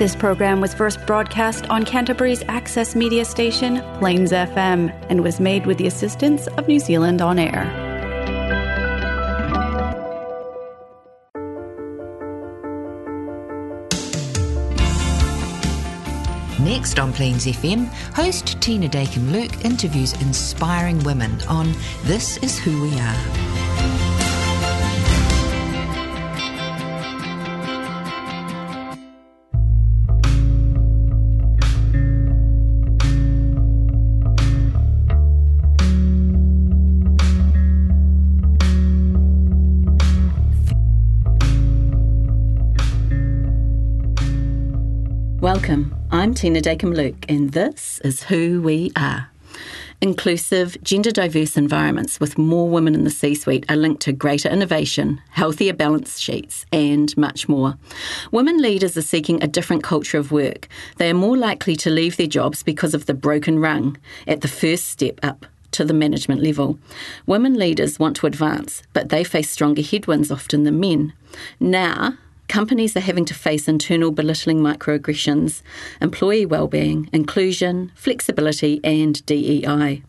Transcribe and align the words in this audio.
This 0.00 0.16
program 0.16 0.62
was 0.62 0.72
first 0.72 1.04
broadcast 1.06 1.68
on 1.68 1.84
Canterbury's 1.84 2.42
access 2.48 2.96
media 2.96 3.22
station, 3.22 3.82
Plains 3.98 4.32
FM, 4.32 4.90
and 5.10 5.22
was 5.22 5.38
made 5.38 5.66
with 5.66 5.76
the 5.76 5.86
assistance 5.86 6.46
of 6.46 6.66
New 6.66 6.78
Zealand 6.78 7.20
On 7.20 7.38
Air. 7.38 7.66
Next 16.60 16.98
on 16.98 17.12
Plains 17.12 17.44
FM, 17.44 17.84
host 18.14 18.58
Tina 18.62 18.88
Dakin 18.88 19.30
Luke 19.30 19.66
interviews 19.66 20.14
inspiring 20.22 20.98
women 21.00 21.38
on 21.42 21.74
This 22.04 22.38
Is 22.38 22.58
Who 22.58 22.80
We 22.80 22.98
Are. 22.98 23.69
Welcome. 45.40 45.94
I'm 46.10 46.34
Tina 46.34 46.60
Dakin 46.60 46.92
Luke, 46.92 47.24
and 47.26 47.52
this 47.52 47.98
is 48.04 48.24
Who 48.24 48.60
We 48.60 48.92
Are. 48.94 49.30
Inclusive, 50.02 50.76
gender 50.82 51.10
diverse 51.10 51.56
environments 51.56 52.20
with 52.20 52.36
more 52.36 52.68
women 52.68 52.94
in 52.94 53.04
the 53.04 53.10
C 53.10 53.34
suite 53.34 53.64
are 53.70 53.76
linked 53.76 54.02
to 54.02 54.12
greater 54.12 54.50
innovation, 54.50 55.22
healthier 55.30 55.72
balance 55.72 56.18
sheets, 56.18 56.66
and 56.74 57.16
much 57.16 57.48
more. 57.48 57.78
Women 58.30 58.60
leaders 58.60 58.98
are 58.98 59.02
seeking 59.02 59.42
a 59.42 59.48
different 59.48 59.82
culture 59.82 60.18
of 60.18 60.30
work. 60.30 60.68
They 60.98 61.08
are 61.08 61.14
more 61.14 61.38
likely 61.38 61.74
to 61.76 61.88
leave 61.88 62.18
their 62.18 62.26
jobs 62.26 62.62
because 62.62 62.92
of 62.92 63.06
the 63.06 63.14
broken 63.14 63.60
rung 63.60 63.96
at 64.28 64.42
the 64.42 64.48
first 64.48 64.88
step 64.88 65.20
up 65.22 65.46
to 65.70 65.86
the 65.86 65.94
management 65.94 66.42
level. 66.42 66.78
Women 67.24 67.54
leaders 67.54 67.98
want 67.98 68.14
to 68.16 68.26
advance, 68.26 68.82
but 68.92 69.08
they 69.08 69.24
face 69.24 69.48
stronger 69.48 69.80
headwinds 69.80 70.30
often 70.30 70.64
than 70.64 70.80
men. 70.80 71.14
Now, 71.58 72.18
companies 72.50 72.96
are 72.96 73.00
having 73.00 73.24
to 73.24 73.32
face 73.32 73.68
internal 73.68 74.10
belittling 74.10 74.58
microaggressions, 74.58 75.62
employee 76.00 76.44
well-being, 76.44 77.08
inclusion, 77.12 77.92
flexibility, 77.94 78.80
and 78.82 79.24
DEI. 79.24 80.02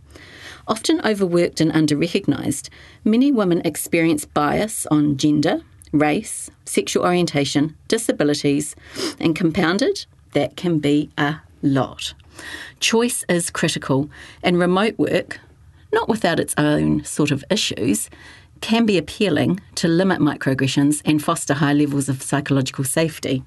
Often 0.67 1.02
overworked 1.06 1.62
and 1.62 1.72
under-recognised, 1.72 2.72
many 3.06 3.31
women 3.31 3.62
experience 3.64 4.25
bias 4.25 4.88
on 4.88 5.17
gender, 5.17 5.62
race, 5.92 6.50
sexual 6.66 7.06
orientation, 7.06 7.78
disabilities, 7.88 8.75
and 9.19 9.36
compounded, 9.36 10.08
that 10.34 10.56
can 10.56 10.80
be 10.80 11.12
a 11.19 11.42
lot. 11.62 12.16
Choice 12.80 13.23
is 13.30 13.52
critical, 13.52 14.09
and 14.42 14.58
remote 14.58 14.97
work, 14.97 15.39
not 15.94 16.09
without 16.09 16.39
its 16.39 16.56
own 16.58 17.03
sort 17.03 17.30
of 17.30 17.44
issues, 17.52 18.09
can 18.62 18.86
be 18.86 18.98
appealing 18.98 19.59
to 19.76 19.88
limit 19.88 20.20
microaggressions 20.20 21.02
and 21.04 21.22
foster 21.23 21.56
high 21.56 21.73
levels 21.73 22.08
of 22.08 22.22
psychological 22.22 22.84
safety. 22.84 23.44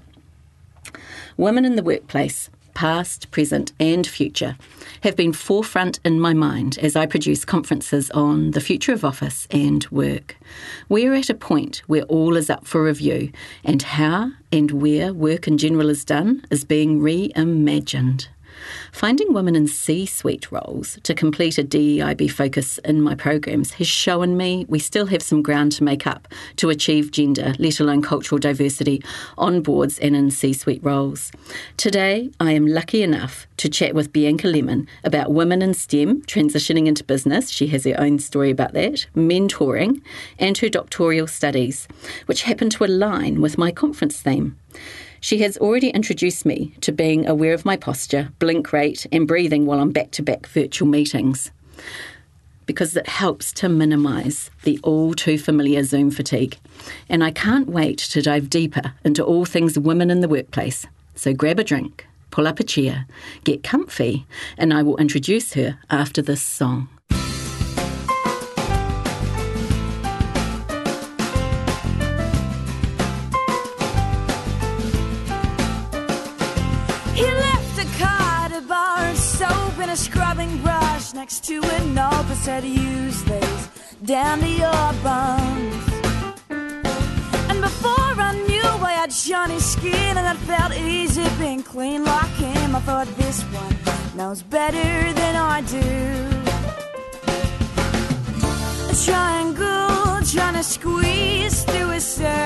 Women 1.36 1.64
in 1.64 1.76
the 1.76 1.82
workplace, 1.82 2.50
past, 2.74 3.30
present, 3.30 3.72
and 3.80 4.06
future, 4.06 4.56
have 5.02 5.16
been 5.16 5.32
forefront 5.32 6.00
in 6.04 6.20
my 6.20 6.34
mind 6.34 6.78
as 6.78 6.96
I 6.96 7.06
produce 7.06 7.44
conferences 7.44 8.10
on 8.10 8.50
the 8.50 8.60
future 8.60 8.92
of 8.92 9.04
office 9.04 9.46
and 9.50 9.86
work. 9.90 10.36
We're 10.88 11.14
at 11.14 11.30
a 11.30 11.34
point 11.34 11.82
where 11.86 12.02
all 12.02 12.36
is 12.36 12.50
up 12.50 12.66
for 12.66 12.84
review, 12.84 13.30
and 13.64 13.82
how 13.82 14.32
and 14.52 14.70
where 14.72 15.12
work 15.12 15.48
in 15.48 15.58
general 15.58 15.88
is 15.88 16.04
done 16.04 16.44
is 16.50 16.64
being 16.64 17.00
reimagined. 17.00 18.26
Finding 18.92 19.32
women 19.32 19.56
in 19.56 19.66
C 19.66 20.06
suite 20.06 20.50
roles 20.50 20.98
to 21.02 21.14
complete 21.14 21.58
a 21.58 21.64
DEIB 21.64 22.30
focus 22.30 22.78
in 22.78 23.00
my 23.00 23.14
programs 23.14 23.72
has 23.72 23.86
shown 23.86 24.36
me 24.36 24.66
we 24.68 24.78
still 24.78 25.06
have 25.06 25.22
some 25.22 25.42
ground 25.42 25.72
to 25.72 25.84
make 25.84 26.06
up 26.06 26.28
to 26.56 26.70
achieve 26.70 27.10
gender, 27.10 27.54
let 27.58 27.80
alone 27.80 28.02
cultural 28.02 28.38
diversity, 28.38 29.02
on 29.38 29.62
boards 29.62 29.98
and 29.98 30.14
in 30.16 30.30
C 30.30 30.52
suite 30.52 30.82
roles. 30.82 31.32
Today, 31.76 32.30
I 32.40 32.52
am 32.52 32.66
lucky 32.66 33.02
enough 33.02 33.46
to 33.58 33.68
chat 33.68 33.94
with 33.94 34.12
Bianca 34.12 34.48
Lemon 34.48 34.88
about 35.04 35.32
women 35.32 35.62
in 35.62 35.74
STEM 35.74 36.22
transitioning 36.22 36.86
into 36.86 37.04
business. 37.04 37.50
She 37.50 37.68
has 37.68 37.84
her 37.84 37.94
own 37.98 38.18
story 38.18 38.50
about 38.50 38.72
that, 38.72 39.06
mentoring, 39.14 40.02
and 40.38 40.58
her 40.58 40.68
doctoral 40.68 41.26
studies, 41.26 41.86
which 42.26 42.42
happen 42.42 42.70
to 42.70 42.84
align 42.84 43.40
with 43.40 43.58
my 43.58 43.70
conference 43.70 44.20
theme. 44.20 44.56
She 45.24 45.38
has 45.38 45.56
already 45.56 45.88
introduced 45.88 46.44
me 46.44 46.74
to 46.82 46.92
being 46.92 47.26
aware 47.26 47.54
of 47.54 47.64
my 47.64 47.78
posture, 47.78 48.28
blink 48.40 48.74
rate, 48.74 49.06
and 49.10 49.26
breathing 49.26 49.64
while 49.64 49.80
I'm 49.80 49.90
back 49.90 50.10
to 50.10 50.22
back 50.22 50.46
virtual 50.46 50.86
meetings 50.86 51.50
because 52.66 52.94
it 52.94 53.08
helps 53.08 53.50
to 53.54 53.70
minimise 53.70 54.50
the 54.64 54.78
all 54.82 55.14
too 55.14 55.38
familiar 55.38 55.82
Zoom 55.82 56.10
fatigue. 56.10 56.58
And 57.08 57.24
I 57.24 57.30
can't 57.30 57.70
wait 57.70 57.96
to 58.00 58.20
dive 58.20 58.50
deeper 58.50 58.92
into 59.02 59.24
all 59.24 59.46
things 59.46 59.78
women 59.78 60.10
in 60.10 60.20
the 60.20 60.28
workplace. 60.28 60.84
So 61.14 61.32
grab 61.32 61.58
a 61.58 61.64
drink, 61.64 62.06
pull 62.30 62.46
up 62.46 62.60
a 62.60 62.62
chair, 62.62 63.06
get 63.44 63.62
comfy, 63.62 64.26
and 64.58 64.74
I 64.74 64.82
will 64.82 64.98
introduce 64.98 65.54
her 65.54 65.78
after 65.88 66.20
this 66.20 66.42
song. 66.42 66.90
Next 81.24 81.44
to 81.44 81.56
a 81.56 81.84
note 81.86 82.26
that 82.28 82.36
said, 82.36 82.64
Use 82.64 83.24
down 84.04 84.40
to 84.40 84.46
your 84.46 84.86
bones. 85.02 85.84
And 87.48 87.62
before 87.62 88.14
I 88.28 88.32
knew 88.46 88.68
I 88.90 88.92
had 89.00 89.10
shiny 89.10 89.58
skin 89.58 90.18
and 90.18 90.26
it 90.32 90.40
felt 90.42 90.74
easy 90.76 91.26
being 91.38 91.62
clean 91.62 92.04
like 92.04 92.34
him, 92.46 92.76
I 92.76 92.80
thought 92.80 93.08
this 93.16 93.40
one 93.60 93.74
knows 94.14 94.42
better 94.42 95.12
than 95.20 95.34
I 95.54 95.62
do. 95.62 95.90
A 98.92 98.94
triangle 99.06 100.20
trying 100.30 100.56
to 100.60 100.62
squeeze 100.62 101.64
through 101.64 101.90
a 101.92 102.00
circle. 102.00 102.43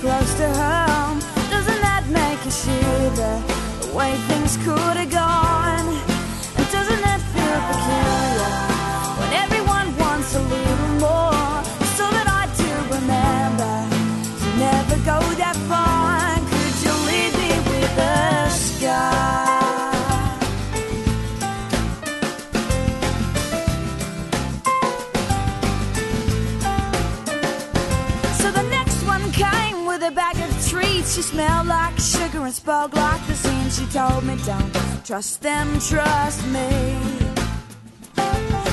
Close 0.00 0.34
to 0.34 0.48
home? 0.48 1.18
Doesn't 1.50 1.80
that 1.80 2.04
make 2.08 2.44
you 2.44 2.50
shiver? 2.50 3.42
The 3.82 3.96
way 3.96 4.14
things 4.28 4.56
could 4.58 4.96
have 4.96 5.10
gone. 5.10 5.67
Smelled 31.38 31.68
like 31.68 31.96
sugar 31.98 32.44
and 32.44 32.52
spoke 32.52 32.92
like 32.96 33.24
the 33.28 33.34
scene. 33.34 33.70
She 33.70 33.86
told 33.92 34.24
me, 34.24 34.34
Don't 34.44 34.72
trust 35.04 35.40
them, 35.40 35.66
trust 35.78 36.44
me. 36.46 36.68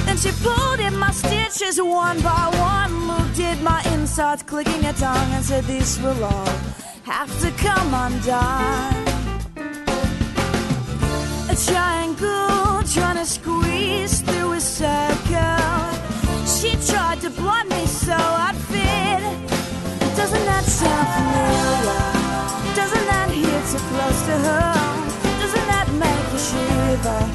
Then 0.06 0.18
she 0.18 0.31
pulled 0.42 0.80
in 0.80 0.98
my 0.98 1.12
stitches 1.12 1.80
one 1.80 2.20
by 2.22 2.46
one, 2.73 3.08
looked 3.08 3.40
at 3.40 3.62
my 3.62 3.82
insides, 3.94 4.41
clicking 4.41 4.82
her 4.82 4.94
tongue, 4.94 5.32
and 5.35 5.46
said, 5.46 5.64
This 5.66 6.02
will 6.02 6.23
all 6.23 6.53
have 7.03 7.32
to 7.44 7.52
come 7.66 7.90
undone. 8.06 9.03
A 11.53 11.56
triangle 11.68 12.82
trying 12.96 13.20
to 13.23 13.28
squeeze 13.38 14.22
through 14.22 14.53
a 14.53 14.59
circle. 14.59 15.84
She 16.56 16.72
tried 16.91 17.20
to 17.22 17.29
blind 17.29 17.70
me 17.70 17.85
so 17.85 18.18
I'd 18.47 18.58
fit. 18.72 19.22
Doesn't 20.18 20.46
that 20.52 20.64
sound 20.64 21.08
familiar? 21.16 22.15
Close 24.05 24.25
to 24.28 24.37
home? 24.37 25.07
Doesn't 25.40 25.67
that 25.67 25.87
make 26.03 26.31
you 26.31 26.37
shiver? 26.37 27.34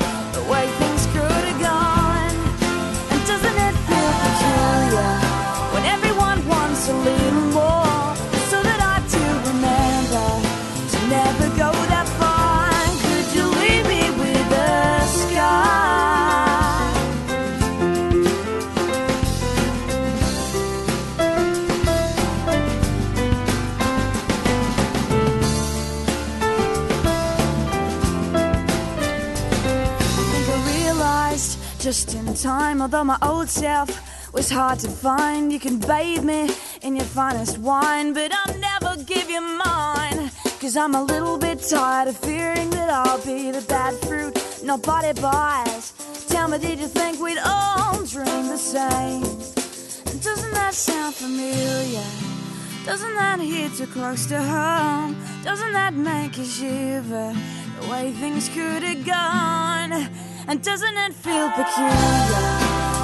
Time, 31.90 32.80
although 32.80 33.02
my 33.02 33.18
old 33.20 33.48
self 33.48 33.90
was 34.32 34.48
hard 34.48 34.78
to 34.78 34.88
find. 34.88 35.52
You 35.52 35.58
can 35.58 35.78
bathe 35.78 36.22
me 36.22 36.48
in 36.82 36.94
your 36.94 37.04
finest 37.04 37.58
wine, 37.58 38.12
but 38.12 38.30
I'll 38.32 38.58
never 38.58 39.02
give 39.02 39.28
you 39.28 39.40
mine. 39.40 40.30
Cause 40.60 40.76
I'm 40.76 40.94
a 40.94 41.02
little 41.02 41.36
bit 41.36 41.60
tired 41.68 42.06
of 42.06 42.16
fearing 42.16 42.70
that 42.70 42.90
I'll 42.90 43.20
be 43.24 43.50
the 43.50 43.62
bad 43.62 43.94
fruit 44.06 44.38
nobody 44.62 45.20
buys. 45.20 45.92
Tell 46.28 46.46
me, 46.46 46.58
did 46.58 46.78
you 46.78 46.86
think 46.86 47.18
we'd 47.20 47.38
all 47.44 48.04
dream 48.04 48.46
the 48.46 48.56
same? 48.56 49.22
Doesn't 50.22 50.52
that 50.52 50.74
sound 50.74 51.16
familiar? 51.16 52.06
Doesn't 52.86 53.14
that 53.16 53.40
hit 53.40 53.74
too 53.74 53.88
close 53.88 54.26
to 54.26 54.40
home? 54.40 55.16
Doesn't 55.42 55.72
that 55.72 55.94
make 55.94 56.38
you 56.38 56.44
shiver? 56.44 57.34
The 57.80 57.88
way 57.90 58.12
things 58.12 58.48
could 58.48 58.84
have 58.84 59.04
gone. 59.04 60.29
And 60.50 60.60
doesn't 60.64 60.96
it 60.96 61.12
feel 61.12 61.48
peculiar 61.50 61.94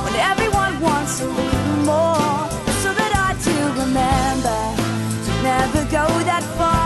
when 0.02 0.16
everyone 0.16 0.80
wants 0.80 1.20
a 1.20 1.26
little 1.26 1.76
more? 1.84 2.50
So 2.82 2.92
that 2.92 3.12
I 3.14 3.34
do 3.46 3.56
remember 3.82 4.58
to 5.26 5.42
never 5.44 5.82
go 5.92 6.24
that 6.24 6.42
far. 6.58 6.85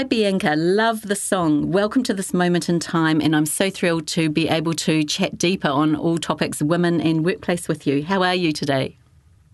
Hi, 0.00 0.04
Bianca. 0.04 0.54
Love 0.56 1.02
the 1.02 1.14
song. 1.14 1.72
Welcome 1.72 2.02
to 2.04 2.14
this 2.14 2.32
moment 2.32 2.70
in 2.70 2.80
time, 2.80 3.20
and 3.20 3.36
I'm 3.36 3.44
so 3.44 3.68
thrilled 3.68 4.06
to 4.06 4.30
be 4.30 4.48
able 4.48 4.72
to 4.72 5.04
chat 5.04 5.36
deeper 5.36 5.68
on 5.68 5.94
all 5.94 6.16
topics 6.16 6.62
women 6.62 7.02
and 7.02 7.22
workplace 7.22 7.68
with 7.68 7.86
you. 7.86 8.02
How 8.02 8.22
are 8.22 8.34
you 8.34 8.50
today? 8.50 8.96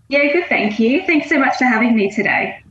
Yeah, 0.07 0.31
good, 0.31 0.45
thank 0.47 0.79
you. 0.79 1.05
Thanks 1.05 1.27
so 1.27 1.37
much 1.37 1.57
for 1.57 1.65
having 1.65 1.97
me 1.97 2.09
today. 2.09 2.63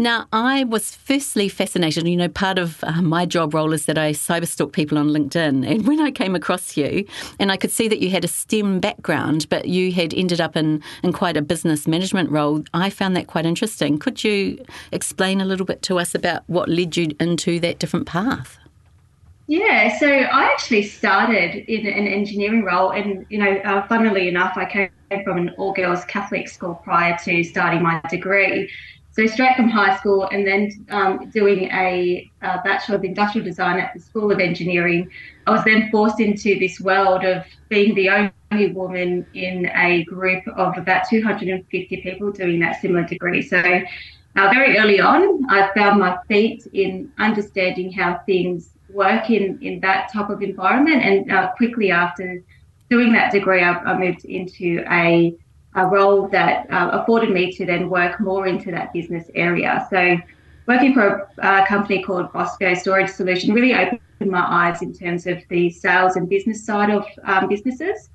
Now, 0.00 0.26
I 0.32 0.64
was 0.64 0.94
firstly 0.94 1.50
fascinated. 1.50 2.08
You 2.08 2.16
know, 2.16 2.28
part 2.30 2.58
of 2.58 2.82
uh, 2.84 3.02
my 3.02 3.26
job 3.26 3.52
role 3.52 3.74
is 3.74 3.84
that 3.84 3.98
I 3.98 4.12
cyberstalk 4.12 4.72
people 4.72 4.96
on 4.96 5.08
LinkedIn. 5.08 5.68
And 5.70 5.86
when 5.86 6.00
I 6.00 6.10
came 6.10 6.34
across 6.34 6.74
you, 6.74 7.04
and 7.38 7.52
I 7.52 7.58
could 7.58 7.70
see 7.70 7.86
that 7.86 7.98
you 8.00 8.08
had 8.08 8.24
a 8.24 8.28
STEM 8.28 8.80
background, 8.80 9.46
but 9.50 9.68
you 9.68 9.92
had 9.92 10.14
ended 10.14 10.40
up 10.40 10.56
in, 10.56 10.82
in 11.02 11.12
quite 11.12 11.36
a 11.36 11.42
business 11.42 11.86
management 11.86 12.30
role, 12.30 12.64
I 12.72 12.88
found 12.88 13.14
that 13.16 13.26
quite 13.26 13.44
interesting. 13.44 13.98
Could 13.98 14.24
you 14.24 14.64
explain 14.90 15.42
a 15.42 15.44
little 15.44 15.66
bit 15.66 15.82
to 15.82 15.98
us 15.98 16.14
about 16.14 16.44
what 16.46 16.70
led 16.70 16.96
you 16.96 17.08
into 17.20 17.60
that 17.60 17.78
different 17.78 18.06
path? 18.06 18.56
Yeah, 19.48 19.98
so 19.98 20.08
I 20.08 20.44
actually 20.44 20.84
started 20.84 21.70
in 21.70 21.86
an 21.86 22.06
engineering 22.06 22.64
role, 22.64 22.90
and 22.90 23.26
you 23.28 23.36
know, 23.36 23.52
uh, 23.66 23.86
funnily 23.86 24.28
enough, 24.28 24.56
I 24.56 24.64
came 24.64 24.90
from 25.24 25.36
an 25.36 25.50
all-girls 25.58 26.06
Catholic 26.06 26.48
school 26.48 26.76
prior 26.76 27.18
to 27.24 27.44
starting 27.44 27.82
my 27.82 28.00
degree. 28.08 28.70
So 29.12 29.26
straight 29.26 29.56
from 29.56 29.68
high 29.68 29.96
school, 29.96 30.28
and 30.30 30.46
then 30.46 30.86
um, 30.90 31.30
doing 31.30 31.64
a, 31.72 32.30
uh 32.42 32.58
bachelor 32.62 32.96
of 32.96 33.04
industrial 33.04 33.44
design 33.44 33.78
at 33.78 33.92
the 33.92 34.00
School 34.00 34.30
of 34.30 34.38
Engineering, 34.38 35.10
I 35.46 35.50
was 35.50 35.64
then 35.64 35.90
forced 35.90 36.20
into 36.20 36.58
this 36.58 36.80
world 36.80 37.24
of 37.24 37.44
being 37.68 37.94
the 37.94 38.08
only 38.08 38.72
woman 38.72 39.26
in 39.34 39.66
a 39.74 40.04
group 40.04 40.46
of 40.56 40.78
about 40.78 41.08
250 41.08 41.96
people 42.02 42.30
doing 42.30 42.60
that 42.60 42.80
similar 42.80 43.04
degree. 43.04 43.42
So 43.42 43.58
uh, 44.36 44.48
very 44.52 44.78
early 44.78 45.00
on, 45.00 45.44
I 45.50 45.70
found 45.74 45.98
my 45.98 46.16
feet 46.28 46.66
in 46.72 47.12
understanding 47.18 47.92
how 47.92 48.20
things 48.26 48.70
work 48.88 49.30
in, 49.30 49.58
in 49.60 49.80
that 49.80 50.12
type 50.12 50.30
of 50.30 50.42
environment. 50.42 51.02
And 51.02 51.32
uh, 51.32 51.52
quickly 51.56 51.90
after 51.90 52.42
doing 52.88 53.12
that 53.12 53.32
degree, 53.32 53.62
I, 53.62 53.72
I 53.72 53.98
moved 53.98 54.24
into 54.24 54.84
a, 54.90 55.34
a 55.74 55.86
role 55.86 56.28
that 56.28 56.70
uh, 56.70 56.90
afforded 56.92 57.30
me 57.30 57.52
to 57.52 57.64
then 57.64 57.88
work 57.88 58.20
more 58.20 58.46
into 58.46 58.70
that 58.70 58.92
business 58.92 59.30
area. 59.34 59.86
So 59.90 60.16
working 60.66 60.94
for 60.94 61.30
a, 61.38 61.62
a 61.62 61.66
company 61.66 62.02
called 62.02 62.32
Bosco 62.32 62.74
Storage 62.74 63.10
Solution 63.10 63.54
really 63.54 63.74
opened 63.74 64.00
my 64.30 64.44
eyes 64.46 64.82
in 64.82 64.92
terms 64.92 65.26
of 65.26 65.38
the 65.48 65.70
sales 65.70 66.16
and 66.16 66.28
business 66.28 66.64
side 66.64 66.90
of 66.90 67.06
um, 67.24 67.48
businesses. 67.48 68.10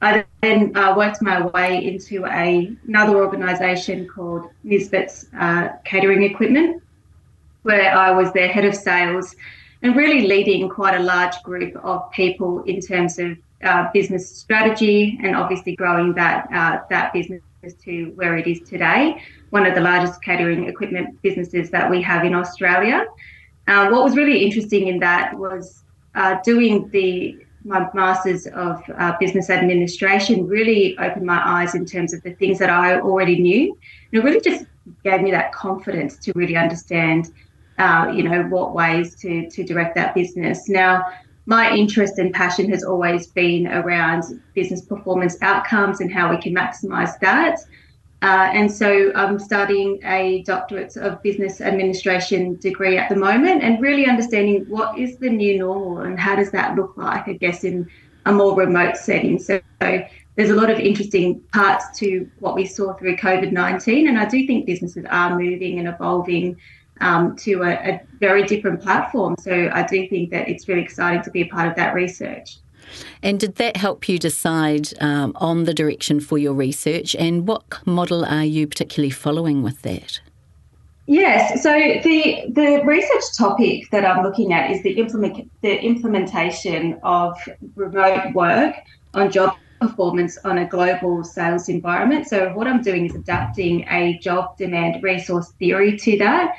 I 0.00 0.24
then 0.42 0.76
uh, 0.76 0.94
worked 0.96 1.20
my 1.22 1.46
way 1.48 1.84
into 1.84 2.24
a, 2.26 2.72
another 2.86 3.16
organisation 3.16 4.06
called 4.06 4.48
Nisbet's 4.62 5.26
uh, 5.36 5.70
Catering 5.84 6.22
Equipment, 6.22 6.82
where 7.62 7.92
I 7.96 8.12
was 8.12 8.32
their 8.32 8.48
head 8.48 8.64
of 8.64 8.74
sales 8.74 9.34
and 9.82 9.96
really 9.96 10.26
leading 10.26 10.68
quite 10.68 10.94
a 10.94 11.02
large 11.02 11.42
group 11.42 11.74
of 11.82 12.10
people 12.12 12.62
in 12.64 12.80
terms 12.80 13.18
of 13.18 13.36
uh, 13.64 13.90
business 13.92 14.30
strategy 14.30 15.18
and 15.22 15.34
obviously 15.34 15.74
growing 15.74 16.14
that 16.14 16.48
uh, 16.52 16.78
that 16.90 17.12
business 17.12 17.42
to 17.82 18.12
where 18.14 18.36
it 18.36 18.46
is 18.46 18.60
today, 18.60 19.20
one 19.50 19.66
of 19.66 19.74
the 19.74 19.80
largest 19.80 20.22
catering 20.22 20.68
equipment 20.68 21.20
businesses 21.22 21.70
that 21.70 21.90
we 21.90 22.00
have 22.00 22.24
in 22.24 22.34
Australia. 22.34 23.04
Uh, 23.66 23.88
what 23.88 24.04
was 24.04 24.16
really 24.16 24.44
interesting 24.44 24.86
in 24.86 25.00
that 25.00 25.36
was 25.36 25.82
uh, 26.14 26.36
doing 26.44 26.88
the 26.90 27.36
my 27.64 27.90
masters 27.92 28.46
of 28.46 28.80
uh, 28.96 29.16
business 29.18 29.50
administration 29.50 30.46
really 30.46 30.96
opened 30.98 31.26
my 31.26 31.42
eyes 31.44 31.74
in 31.74 31.84
terms 31.84 32.14
of 32.14 32.22
the 32.22 32.32
things 32.34 32.60
that 32.60 32.70
I 32.70 33.00
already 33.00 33.40
knew. 33.40 33.76
And 34.12 34.22
it 34.22 34.24
really 34.24 34.40
just 34.40 34.64
gave 35.02 35.20
me 35.20 35.32
that 35.32 35.52
confidence 35.52 36.16
to 36.18 36.32
really 36.36 36.56
understand 36.56 37.32
you 38.14 38.22
know, 38.22 38.44
what 38.44 38.74
ways 38.74 39.16
to, 39.16 39.50
to 39.50 39.64
direct 39.64 39.96
that 39.96 40.14
business. 40.14 40.68
Now, 40.68 41.04
my 41.48 41.74
interest 41.74 42.18
and 42.18 42.34
passion 42.34 42.70
has 42.70 42.84
always 42.84 43.28
been 43.28 43.66
around 43.68 44.38
business 44.52 44.82
performance 44.82 45.34
outcomes 45.40 46.02
and 46.02 46.12
how 46.12 46.28
we 46.30 46.36
can 46.36 46.54
maximize 46.54 47.18
that. 47.20 47.58
Uh, 48.20 48.50
and 48.52 48.70
so 48.70 49.10
I'm 49.14 49.38
studying 49.38 49.98
a 50.04 50.42
doctorate 50.42 50.94
of 50.98 51.22
business 51.22 51.62
administration 51.62 52.56
degree 52.56 52.98
at 52.98 53.08
the 53.08 53.16
moment 53.16 53.62
and 53.62 53.80
really 53.80 54.04
understanding 54.04 54.66
what 54.68 54.98
is 54.98 55.16
the 55.16 55.30
new 55.30 55.58
normal 55.58 56.00
and 56.00 56.20
how 56.20 56.36
does 56.36 56.50
that 56.50 56.76
look 56.76 56.92
like, 56.98 57.26
I 57.26 57.32
guess, 57.32 57.64
in 57.64 57.88
a 58.26 58.32
more 58.32 58.54
remote 58.54 58.98
setting. 58.98 59.38
So, 59.38 59.58
so 59.80 60.04
there's 60.36 60.50
a 60.50 60.54
lot 60.54 60.68
of 60.68 60.78
interesting 60.78 61.40
parts 61.54 61.98
to 62.00 62.30
what 62.40 62.56
we 62.56 62.66
saw 62.66 62.92
through 62.92 63.16
COVID 63.16 63.52
19. 63.52 64.06
And 64.06 64.18
I 64.18 64.26
do 64.26 64.46
think 64.46 64.66
businesses 64.66 65.06
are 65.08 65.30
moving 65.30 65.78
and 65.78 65.88
evolving 65.88 66.58
um, 67.00 67.36
to 67.36 67.62
a, 67.62 67.72
a 67.72 68.00
very 68.18 68.42
different 68.44 68.82
platform. 68.82 69.36
So 69.40 69.70
I 69.72 69.82
do 69.82 70.08
think 70.08 70.30
that 70.30 70.48
it's 70.48 70.68
really 70.68 70.82
exciting 70.82 71.22
to 71.22 71.30
be 71.30 71.42
a 71.42 71.48
part 71.48 71.68
of 71.68 71.76
that 71.76 71.94
research. 71.94 72.58
And 73.22 73.38
did 73.38 73.56
that 73.56 73.76
help 73.76 74.08
you 74.08 74.18
decide 74.18 74.88
um, 75.00 75.32
on 75.36 75.64
the 75.64 75.74
direction 75.74 76.20
for 76.20 76.38
your 76.38 76.54
research? 76.54 77.14
And 77.16 77.46
what 77.46 77.86
model 77.86 78.24
are 78.24 78.44
you 78.44 78.66
particularly 78.66 79.10
following 79.10 79.62
with 79.62 79.82
that? 79.82 80.20
Yes, 81.06 81.62
so 81.62 81.70
the 81.72 82.44
the 82.50 82.82
research 82.84 83.24
topic 83.38 83.90
that 83.92 84.04
I'm 84.04 84.22
looking 84.22 84.52
at 84.52 84.70
is 84.70 84.82
the 84.82 84.90
implement 84.98 85.50
the 85.62 85.80
implementation 85.80 87.00
of 87.02 87.34
remote 87.76 88.34
work 88.34 88.74
on 89.14 89.30
job 89.30 89.56
performance 89.80 90.36
on 90.44 90.58
a 90.58 90.66
global 90.66 91.24
sales 91.24 91.70
environment. 91.70 92.28
So 92.28 92.50
what 92.50 92.66
I'm 92.66 92.82
doing 92.82 93.06
is 93.06 93.14
adapting 93.14 93.86
a 93.88 94.18
job 94.18 94.58
demand 94.58 95.02
resource 95.02 95.52
theory 95.58 95.96
to 95.96 96.18
that. 96.18 96.56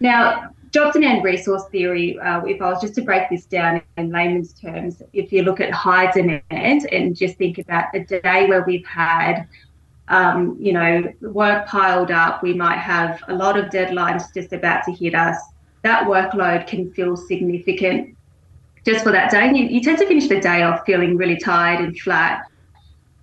Now, 0.00 0.50
job 0.72 0.92
demand 0.92 1.24
resource 1.24 1.64
theory, 1.70 2.18
uh, 2.18 2.44
if 2.44 2.60
I 2.60 2.70
was 2.70 2.80
just 2.80 2.94
to 2.96 3.02
break 3.02 3.30
this 3.30 3.46
down 3.46 3.80
in 3.96 4.10
layman's 4.10 4.52
terms, 4.52 5.02
if 5.12 5.32
you 5.32 5.42
look 5.42 5.60
at 5.60 5.72
high 5.72 6.10
demand 6.10 6.86
and 6.92 7.16
just 7.16 7.38
think 7.38 7.58
about 7.58 7.86
a 7.94 8.00
day 8.00 8.46
where 8.46 8.62
we've 8.62 8.86
had, 8.86 9.46
um, 10.08 10.56
you 10.60 10.72
know, 10.72 11.04
work 11.22 11.66
piled 11.66 12.10
up, 12.10 12.42
we 12.42 12.52
might 12.52 12.78
have 12.78 13.22
a 13.28 13.34
lot 13.34 13.58
of 13.58 13.66
deadlines 13.66 14.32
just 14.34 14.52
about 14.52 14.84
to 14.84 14.92
hit 14.92 15.14
us. 15.14 15.36
That 15.82 16.04
workload 16.04 16.66
can 16.66 16.92
feel 16.92 17.16
significant 17.16 18.16
just 18.84 19.02
for 19.02 19.12
that 19.12 19.30
day. 19.30 19.52
You, 19.54 19.64
you 19.64 19.80
tend 19.80 19.98
to 19.98 20.06
finish 20.06 20.28
the 20.28 20.40
day 20.40 20.62
off 20.62 20.84
feeling 20.84 21.16
really 21.16 21.36
tired 21.36 21.80
and 21.84 21.98
flat. 21.98 22.44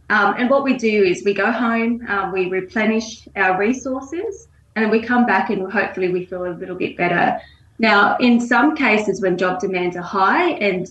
Um, 0.09 0.35
and 0.37 0.49
what 0.49 0.63
we 0.63 0.75
do 0.75 1.03
is 1.03 1.23
we 1.23 1.33
go 1.33 1.51
home, 1.51 2.05
um, 2.07 2.31
we 2.31 2.49
replenish 2.49 3.27
our 3.35 3.57
resources, 3.57 4.47
and 4.75 4.91
we 4.91 5.01
come 5.01 5.25
back 5.25 5.49
and 5.49 5.71
hopefully 5.71 6.09
we 6.09 6.25
feel 6.25 6.45
a 6.45 6.53
little 6.53 6.75
bit 6.75 6.97
better. 6.97 7.39
Now, 7.79 8.17
in 8.17 8.39
some 8.39 8.75
cases, 8.75 9.21
when 9.21 9.37
job 9.37 9.59
demands 9.59 9.95
are 9.97 10.01
high 10.01 10.51
and 10.51 10.89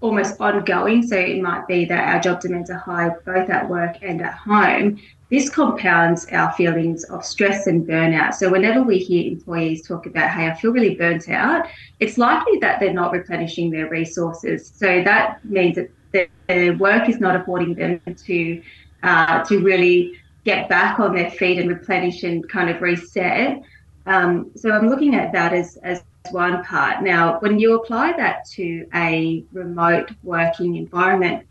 almost 0.00 0.40
ongoing, 0.40 1.02
so 1.06 1.16
it 1.16 1.40
might 1.40 1.66
be 1.66 1.84
that 1.84 2.14
our 2.14 2.20
job 2.20 2.40
demands 2.40 2.70
are 2.70 2.78
high 2.78 3.10
both 3.24 3.48
at 3.48 3.68
work 3.68 3.96
and 4.02 4.20
at 4.20 4.34
home, 4.34 5.00
this 5.30 5.48
compounds 5.48 6.26
our 6.26 6.52
feelings 6.52 7.04
of 7.04 7.24
stress 7.24 7.66
and 7.66 7.86
burnout. 7.86 8.34
So, 8.34 8.50
whenever 8.50 8.82
we 8.82 8.98
hear 8.98 9.30
employees 9.32 9.86
talk 9.86 10.04
about, 10.04 10.30
hey, 10.30 10.48
I 10.48 10.54
feel 10.54 10.72
really 10.72 10.94
burnt 10.94 11.28
out, 11.30 11.66
it's 12.00 12.18
likely 12.18 12.58
that 12.58 12.80
they're 12.80 12.92
not 12.92 13.12
replenishing 13.12 13.70
their 13.70 13.88
resources. 13.88 14.70
So, 14.76 15.02
that 15.04 15.42
means 15.44 15.76
that 15.76 16.28
their 16.48 16.76
work 16.76 17.08
is 17.08 17.18
not 17.18 17.34
affording 17.34 17.74
them 17.74 18.00
to, 18.26 18.62
uh, 19.02 19.42
to 19.44 19.60
really 19.60 20.20
get 20.44 20.68
back 20.68 20.98
on 20.98 21.14
their 21.14 21.30
feet 21.30 21.58
and 21.58 21.68
replenish 21.68 22.22
and 22.22 22.48
kind 22.48 22.68
of 22.68 22.80
reset. 22.82 23.62
Um, 24.06 24.50
so 24.56 24.70
I'm 24.70 24.88
looking 24.88 25.14
at 25.14 25.32
that 25.32 25.52
as, 25.52 25.76
as 25.78 26.02
one 26.30 26.64
part. 26.64 27.02
Now, 27.02 27.38
when 27.40 27.58
you 27.58 27.74
apply 27.74 28.12
that 28.16 28.46
to 28.50 28.86
a 28.94 29.44
remote 29.52 30.10
working 30.22 30.76
environment, 30.76 31.46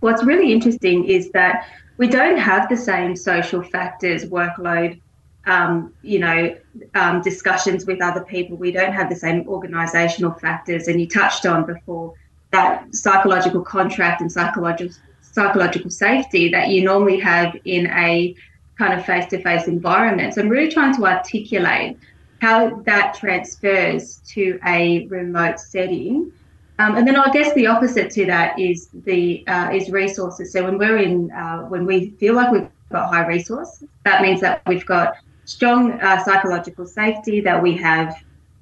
what's 0.00 0.24
really 0.24 0.52
interesting 0.52 1.04
is 1.04 1.30
that 1.30 1.68
we 1.96 2.08
don't 2.08 2.38
have 2.38 2.68
the 2.68 2.76
same 2.76 3.16
social 3.16 3.62
factors, 3.62 4.24
workload, 4.24 5.00
um, 5.46 5.92
you 6.02 6.18
know, 6.18 6.56
um, 6.94 7.22
discussions 7.22 7.86
with 7.86 8.00
other 8.00 8.24
people. 8.24 8.56
We 8.56 8.70
don't 8.70 8.92
have 8.92 9.08
the 9.08 9.16
same 9.16 9.44
organisational 9.44 10.38
factors. 10.40 10.88
And 10.88 11.00
you 11.00 11.08
touched 11.08 11.46
on 11.46 11.66
before 11.66 12.14
that 12.50 12.94
psychological 12.94 13.62
contract 13.62 14.20
and 14.20 14.30
psychological 14.30 14.94
psychological 15.38 15.90
safety 15.90 16.44
that 16.56 16.66
you 16.72 16.80
normally 16.82 17.20
have 17.20 17.56
in 17.64 17.86
a 18.08 18.34
kind 18.80 18.92
of 18.96 19.04
face-to-face 19.10 19.66
environment. 19.68 20.34
So 20.34 20.40
I'm 20.42 20.48
really 20.48 20.70
trying 20.78 20.94
to 20.96 21.06
articulate 21.06 21.96
how 22.40 22.58
that 22.90 23.14
transfers 23.14 24.20
to 24.34 24.58
a 24.66 25.06
remote 25.06 25.58
setting. 25.60 26.32
Um, 26.80 26.96
and 26.96 27.04
then 27.06 27.16
I 27.16 27.30
guess 27.36 27.52
the 27.54 27.66
opposite 27.66 28.08
to 28.12 28.26
that 28.26 28.58
is 28.58 28.88
the 29.10 29.46
uh, 29.48 29.70
is 29.72 29.90
resources. 29.90 30.52
So 30.52 30.58
when 30.66 30.76
we're 30.78 30.98
in 31.08 31.30
uh, 31.32 31.60
when 31.72 31.84
we 31.90 32.10
feel 32.20 32.34
like 32.34 32.52
we've 32.52 32.68
got 32.92 33.12
high 33.12 33.26
resource, 33.26 33.82
that 34.04 34.22
means 34.22 34.40
that 34.40 34.62
we've 34.70 34.86
got 34.86 35.14
strong 35.44 35.80
uh, 36.00 36.22
psychological 36.24 36.86
safety, 36.86 37.40
that 37.48 37.60
we 37.60 37.72
have 37.88 38.08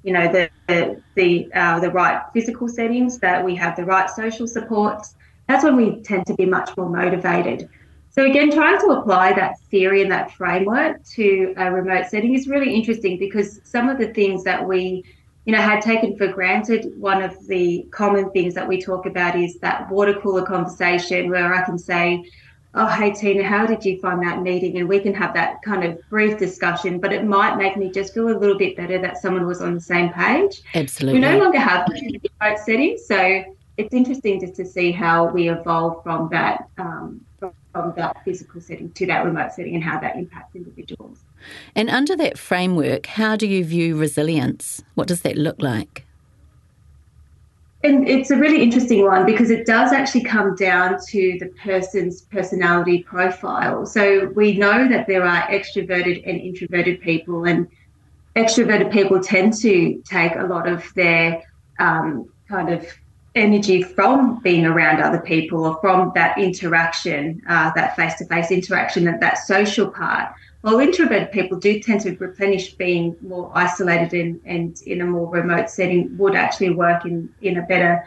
you 0.05 0.13
know 0.13 0.25
the 0.31 0.49
the 0.67 0.79
the, 1.19 1.29
uh, 1.53 1.79
the 1.79 1.91
right 1.91 2.19
physical 2.33 2.67
settings, 2.67 3.19
that 3.19 3.45
we 3.47 3.53
have 3.63 3.75
the 3.75 3.85
right 3.85 4.09
social 4.09 4.47
supports. 4.47 5.13
That's 5.47 5.63
when 5.63 5.75
we 5.75 6.01
tend 6.01 6.25
to 6.27 6.33
be 6.33 6.45
much 6.45 6.75
more 6.77 6.89
motivated. 6.89 7.69
So 8.09 8.25
again, 8.25 8.51
trying 8.51 8.79
to 8.79 8.87
apply 8.87 9.33
that 9.33 9.59
theory 9.69 10.01
and 10.01 10.11
that 10.11 10.31
framework 10.31 11.03
to 11.11 11.53
a 11.55 11.71
remote 11.71 12.07
setting 12.07 12.33
is 12.33 12.47
really 12.47 12.73
interesting 12.73 13.19
because 13.19 13.61
some 13.63 13.89
of 13.89 13.99
the 13.99 14.07
things 14.07 14.43
that 14.43 14.67
we, 14.67 15.03
you 15.45 15.53
know, 15.53 15.61
had 15.61 15.81
taken 15.81 16.17
for 16.17 16.27
granted, 16.27 16.91
one 16.97 17.21
of 17.21 17.47
the 17.47 17.87
common 17.91 18.31
things 18.31 18.55
that 18.55 18.67
we 18.67 18.81
talk 18.81 19.05
about 19.05 19.35
is 19.35 19.59
that 19.59 19.89
water 19.91 20.19
cooler 20.19 20.43
conversation 20.43 21.29
where 21.29 21.53
I 21.53 21.63
can 21.63 21.77
say, 21.77 22.25
oh, 22.73 22.87
hey, 22.87 23.11
Tina, 23.11 23.43
how 23.43 23.65
did 23.65 23.85
you 23.85 23.99
find 23.99 24.21
that 24.23 24.41
meeting? 24.41 24.77
And 24.77 24.89
we 24.89 24.99
can 24.99 25.13
have 25.13 25.33
that 25.35 25.61
kind 25.61 25.83
of 25.83 25.99
brief 26.09 26.37
discussion, 26.37 26.99
but 26.99 27.13
it 27.13 27.23
might 27.23 27.55
make 27.55 27.77
me 27.77 27.91
just 27.91 28.13
feel 28.13 28.29
a 28.29 28.37
little 28.37 28.57
bit 28.57 28.75
better 28.75 28.99
that 28.99 29.17
someone 29.19 29.45
was 29.45 29.61
on 29.61 29.75
the 29.75 29.81
same 29.81 30.11
page. 30.11 30.61
Absolutely. 30.73 31.19
We 31.19 31.25
no 31.25 31.37
longer 31.37 31.59
have 31.59 31.87
remote 31.87 32.59
setting. 32.65 32.97
So 32.97 33.43
it's 33.77 33.93
interesting 33.93 34.39
just 34.39 34.55
to 34.55 34.65
see 34.65 34.91
how 34.91 35.25
we 35.25 35.49
evolve 35.49 36.03
from 36.03 36.29
that 36.29 36.67
um, 36.77 37.21
from 37.39 37.93
that 37.95 38.17
physical 38.25 38.59
setting 38.59 38.91
to 38.93 39.05
that 39.05 39.23
remote 39.23 39.51
setting 39.51 39.75
and 39.75 39.83
how 39.83 39.99
that 39.99 40.15
impacts 40.15 40.55
individuals. 40.55 41.19
And 41.75 41.89
under 41.89 42.15
that 42.15 42.37
framework, 42.39 43.05
how 43.05 43.35
do 43.35 43.45
you 43.47 43.63
view 43.63 43.95
resilience? 43.95 44.83
What 44.95 45.07
does 45.07 45.21
that 45.21 45.37
look 45.37 45.61
like? 45.61 46.03
And 47.83 48.09
it's 48.09 48.31
a 48.31 48.35
really 48.35 48.63
interesting 48.63 49.05
one 49.05 49.27
because 49.27 49.51
it 49.51 49.67
does 49.67 49.93
actually 49.93 50.23
come 50.23 50.55
down 50.55 50.97
to 51.09 51.37
the 51.39 51.45
person's 51.63 52.21
personality 52.23 53.03
profile. 53.03 53.85
So 53.85 54.31
we 54.35 54.57
know 54.57 54.87
that 54.89 55.05
there 55.05 55.23
are 55.23 55.43
extroverted 55.43 56.27
and 56.27 56.41
introverted 56.41 56.99
people, 57.01 57.45
and 57.45 57.67
extroverted 58.35 58.91
people 58.91 59.21
tend 59.21 59.53
to 59.61 60.01
take 60.03 60.35
a 60.35 60.45
lot 60.45 60.67
of 60.67 60.91
their 60.95 61.43
um, 61.77 62.27
kind 62.49 62.69
of 62.69 62.87
energy 63.37 63.81
from 63.81 64.39
being 64.41 64.65
around 64.65 65.01
other 65.01 65.19
people 65.19 65.65
or 65.65 65.79
from 65.79 66.11
that 66.15 66.37
interaction, 66.37 67.41
uh, 67.47 67.71
that 67.75 67.95
face 67.95 68.15
to 68.15 68.25
face 68.25 68.51
interaction, 68.51 69.05
that, 69.05 69.19
that 69.19 69.37
social 69.39 69.89
part. 69.89 70.33
While 70.61 70.79
introverted 70.79 71.31
people 71.31 71.59
do 71.59 71.79
tend 71.79 72.01
to 72.01 72.15
replenish 72.17 72.73
being 72.73 73.15
more 73.21 73.51
isolated 73.55 74.13
and, 74.13 74.41
and 74.45 74.81
in 74.81 75.01
a 75.01 75.05
more 75.05 75.29
remote 75.29 75.69
setting, 75.69 76.17
would 76.17 76.35
actually 76.35 76.71
work 76.71 77.05
in, 77.05 77.29
in 77.41 77.57
a 77.57 77.61
better 77.61 78.03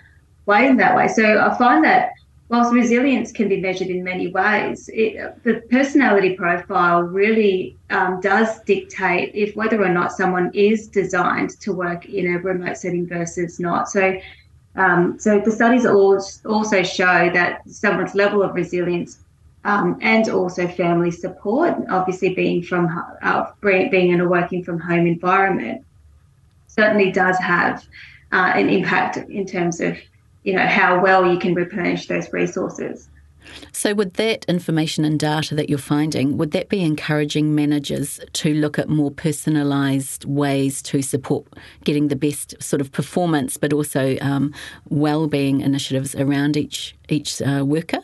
way 0.47 0.67
in 0.67 0.77
that 0.79 0.95
way. 0.97 1.09
So 1.09 1.41
I 1.41 1.57
find 1.57 1.85
that 1.85 2.11
whilst 2.51 2.73
resilience 2.73 3.31
can 3.31 3.49
be 3.49 3.61
measured 3.61 3.89
in 3.89 4.03
many 4.03 4.27
ways, 4.27 4.91
it, 4.93 5.43
the 5.45 5.63
personality 5.71 6.35
profile 6.35 7.03
really 7.03 7.77
um, 7.91 8.21
does 8.21 8.61
dictate 8.63 9.33
if 9.35 9.55
whether 9.55 9.81
or 9.81 9.89
not 9.89 10.13
someone 10.13 10.51
is 10.53 10.89
designed 10.89 11.51
to 11.61 11.73
work 11.73 12.07
in 12.07 12.35
a 12.35 12.39
remote 12.39 12.77
setting 12.77 13.07
versus 13.07 13.61
not. 13.61 13.89
So 13.89 14.19
um, 14.77 15.19
so 15.19 15.41
the 15.41 15.51
studies 15.51 15.85
also 15.85 16.83
show 16.83 17.31
that 17.31 17.69
someone's 17.69 18.15
level 18.15 18.43
of 18.43 18.55
resilience 18.55 19.19
um, 19.65 19.99
and 20.01 20.29
also 20.29 20.69
family 20.69 21.11
support, 21.11 21.75
obviously 21.91 22.35
being 22.35 22.63
from 22.63 22.89
uh, 23.23 23.51
being 23.63 24.11
in 24.11 24.21
a 24.21 24.29
working 24.29 24.65
from 24.65 24.79
home 24.79 25.07
environment, 25.07 25.85
certainly 26.67 27.11
does 27.11 27.37
have 27.39 27.85
uh, 28.33 28.53
an 28.55 28.71
impact 28.71 29.17
in 29.17 29.45
terms 29.45 29.81
of 29.81 29.99
you 30.45 30.55
know 30.55 30.67
how 30.67 31.03
well 31.03 31.31
you 31.31 31.39
can 31.39 31.55
replenish 31.55 32.07
those 32.07 32.33
resources. 32.33 33.09
So, 33.73 33.95
with 33.95 34.15
that 34.15 34.45
information 34.47 35.05
and 35.05 35.19
data 35.19 35.55
that 35.55 35.69
you're 35.69 35.79
finding, 35.79 36.37
would 36.39 36.53
that 36.53 36.69
be 36.69 36.83
encouraging 36.83 37.55
managers 37.55 38.21
to 38.35 38.55
look 38.55 38.79
at 38.79 38.89
more 38.89 39.11
personalised 39.11 40.25
ways 40.27 40.83
to 40.83 41.03
support 41.03 41.47
getting 41.85 42.09
the 42.09 42.17
best 42.17 42.61
sort 42.63 42.81
of 42.81 42.93
performance, 42.93 43.57
but 43.57 43.73
also 43.73 44.17
um, 44.21 44.55
well-being 44.89 45.61
initiatives 45.61 46.15
around 46.15 46.57
each 46.57 46.97
each 47.09 47.41
uh, 47.43 47.65
worker? 47.67 48.01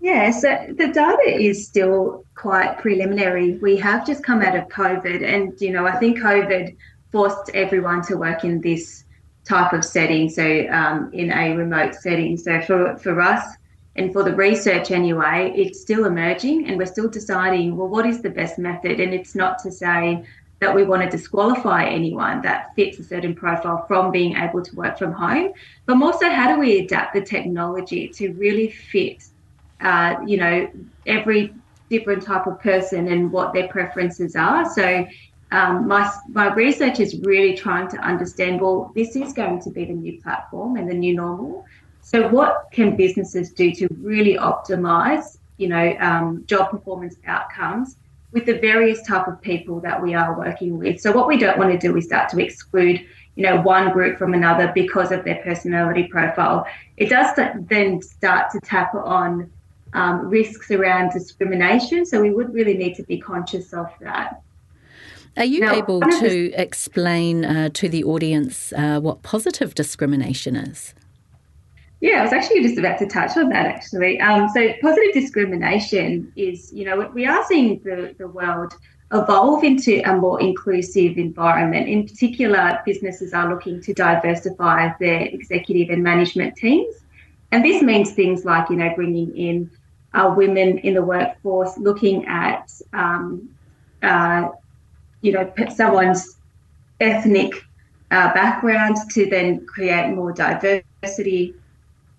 Yeah, 0.00 0.30
so 0.30 0.48
the 0.68 0.88
data 0.88 1.22
is 1.26 1.66
still 1.66 2.24
quite 2.34 2.78
preliminary. 2.78 3.58
We 3.58 3.76
have 3.76 4.06
just 4.06 4.24
come 4.24 4.40
out 4.40 4.56
of 4.56 4.68
COVID, 4.68 5.22
and 5.22 5.60
you 5.60 5.70
know, 5.70 5.86
I 5.86 5.96
think 5.98 6.18
COVID 6.18 6.74
forced 7.12 7.50
everyone 7.52 8.02
to 8.02 8.16
work 8.16 8.44
in 8.44 8.62
this 8.62 9.04
type 9.44 9.72
of 9.72 9.84
setting, 9.84 10.30
so 10.30 10.66
um, 10.70 11.10
in 11.12 11.30
a 11.30 11.54
remote 11.54 11.94
setting. 11.94 12.36
So 12.38 12.60
for 12.62 12.96
for 12.96 13.20
us, 13.20 13.44
and 14.00 14.14
for 14.14 14.22
the 14.22 14.34
research 14.34 14.90
anyway, 14.90 15.52
it's 15.54 15.78
still 15.78 16.06
emerging 16.06 16.66
and 16.66 16.78
we're 16.78 16.86
still 16.86 17.10
deciding, 17.10 17.76
well, 17.76 17.86
what 17.86 18.06
is 18.06 18.22
the 18.22 18.30
best 18.30 18.58
method? 18.58 18.98
And 18.98 19.12
it's 19.12 19.34
not 19.34 19.58
to 19.58 19.70
say 19.70 20.24
that 20.60 20.74
we 20.74 20.84
want 20.84 21.02
to 21.02 21.10
disqualify 21.10 21.84
anyone 21.84 22.40
that 22.40 22.74
fits 22.74 22.98
a 22.98 23.04
certain 23.04 23.34
profile 23.34 23.84
from 23.86 24.10
being 24.10 24.36
able 24.38 24.62
to 24.62 24.74
work 24.74 24.96
from 24.96 25.12
home, 25.12 25.52
but 25.84 25.96
more 25.96 26.14
so, 26.14 26.30
how 26.30 26.50
do 26.50 26.58
we 26.58 26.78
adapt 26.78 27.12
the 27.12 27.20
technology 27.20 28.08
to 28.08 28.32
really 28.44 28.70
fit, 28.70 29.22
uh, 29.82 30.16
you 30.26 30.38
know, 30.38 30.70
every 31.04 31.52
different 31.90 32.22
type 32.22 32.46
of 32.46 32.58
person 32.58 33.08
and 33.08 33.30
what 33.30 33.52
their 33.52 33.68
preferences 33.68 34.34
are? 34.34 34.64
So 34.72 35.06
um, 35.52 35.86
my, 35.86 36.10
my 36.30 36.54
research 36.54 37.00
is 37.00 37.20
really 37.20 37.54
trying 37.54 37.88
to 37.88 37.98
understand 37.98 38.62
well, 38.62 38.92
this 38.94 39.14
is 39.14 39.34
going 39.34 39.60
to 39.60 39.70
be 39.70 39.84
the 39.84 39.92
new 39.92 40.22
platform 40.22 40.76
and 40.76 40.88
the 40.88 40.94
new 40.94 41.14
normal. 41.14 41.66
So, 42.10 42.26
what 42.26 42.66
can 42.72 42.96
businesses 42.96 43.52
do 43.52 43.72
to 43.72 43.86
really 44.00 44.36
optimize, 44.36 45.38
you 45.58 45.68
know, 45.68 45.96
um, 46.00 46.42
job 46.46 46.72
performance 46.72 47.14
outcomes 47.24 47.94
with 48.32 48.46
the 48.46 48.58
various 48.58 49.00
type 49.06 49.28
of 49.28 49.40
people 49.40 49.78
that 49.82 50.02
we 50.02 50.12
are 50.14 50.36
working 50.36 50.76
with? 50.76 51.00
So, 51.00 51.12
what 51.12 51.28
we 51.28 51.38
don't 51.38 51.56
want 51.56 51.70
to 51.70 51.78
do 51.78 51.96
is 51.96 52.06
start 52.06 52.28
to 52.30 52.40
exclude, 52.40 53.06
you 53.36 53.44
know, 53.44 53.60
one 53.60 53.92
group 53.92 54.18
from 54.18 54.34
another 54.34 54.72
because 54.74 55.12
of 55.12 55.22
their 55.22 55.36
personality 55.44 56.08
profile. 56.08 56.66
It 56.96 57.10
does 57.10 57.38
then 57.68 58.02
start 58.02 58.50
to 58.54 58.60
tap 58.60 58.92
on 58.92 59.48
um, 59.92 60.28
risks 60.28 60.72
around 60.72 61.12
discrimination. 61.12 62.04
So, 62.04 62.20
we 62.20 62.32
would 62.32 62.52
really 62.52 62.76
need 62.76 62.94
to 62.96 63.04
be 63.04 63.20
conscious 63.20 63.72
of 63.72 63.86
that. 64.00 64.42
Are 65.36 65.44
you 65.44 65.60
now, 65.60 65.76
able 65.76 66.00
to 66.00 66.52
explain 66.54 67.44
uh, 67.44 67.68
to 67.74 67.88
the 67.88 68.02
audience 68.02 68.72
uh, 68.72 68.98
what 68.98 69.22
positive 69.22 69.76
discrimination 69.76 70.56
is? 70.56 70.92
Yeah, 72.00 72.20
I 72.20 72.22
was 72.22 72.32
actually 72.32 72.62
just 72.62 72.78
about 72.78 72.98
to 73.00 73.06
touch 73.06 73.36
on 73.36 73.50
that 73.50 73.66
actually. 73.66 74.18
Um, 74.20 74.48
so 74.48 74.72
positive 74.80 75.12
discrimination 75.12 76.32
is, 76.34 76.72
you 76.72 76.86
know, 76.86 77.10
we 77.12 77.26
are 77.26 77.44
seeing 77.46 77.78
the, 77.80 78.14
the 78.18 78.26
world 78.26 78.74
evolve 79.12 79.64
into 79.64 80.00
a 80.08 80.16
more 80.16 80.40
inclusive 80.40 81.18
environment. 81.18 81.88
In 81.88 82.06
particular, 82.06 82.80
businesses 82.86 83.34
are 83.34 83.52
looking 83.52 83.82
to 83.82 83.92
diversify 83.92 84.92
their 84.98 85.22
executive 85.22 85.90
and 85.90 86.02
management 86.02 86.56
teams. 86.56 86.94
And 87.52 87.64
this 87.64 87.82
means 87.82 88.12
things 88.12 88.44
like, 88.44 88.70
you 88.70 88.76
know, 88.76 88.92
bringing 88.94 89.36
in 89.36 89.70
uh, 90.14 90.32
women 90.34 90.78
in 90.78 90.94
the 90.94 91.02
workforce, 91.02 91.76
looking 91.76 92.24
at, 92.26 92.72
um, 92.92 93.50
uh, 94.02 94.48
you 95.20 95.32
know, 95.32 95.52
someone's 95.74 96.36
ethnic 97.00 97.52
uh, 98.10 98.32
background 98.32 98.96
to 99.10 99.28
then 99.28 99.66
create 99.66 100.14
more 100.14 100.32
diversity 100.32 101.54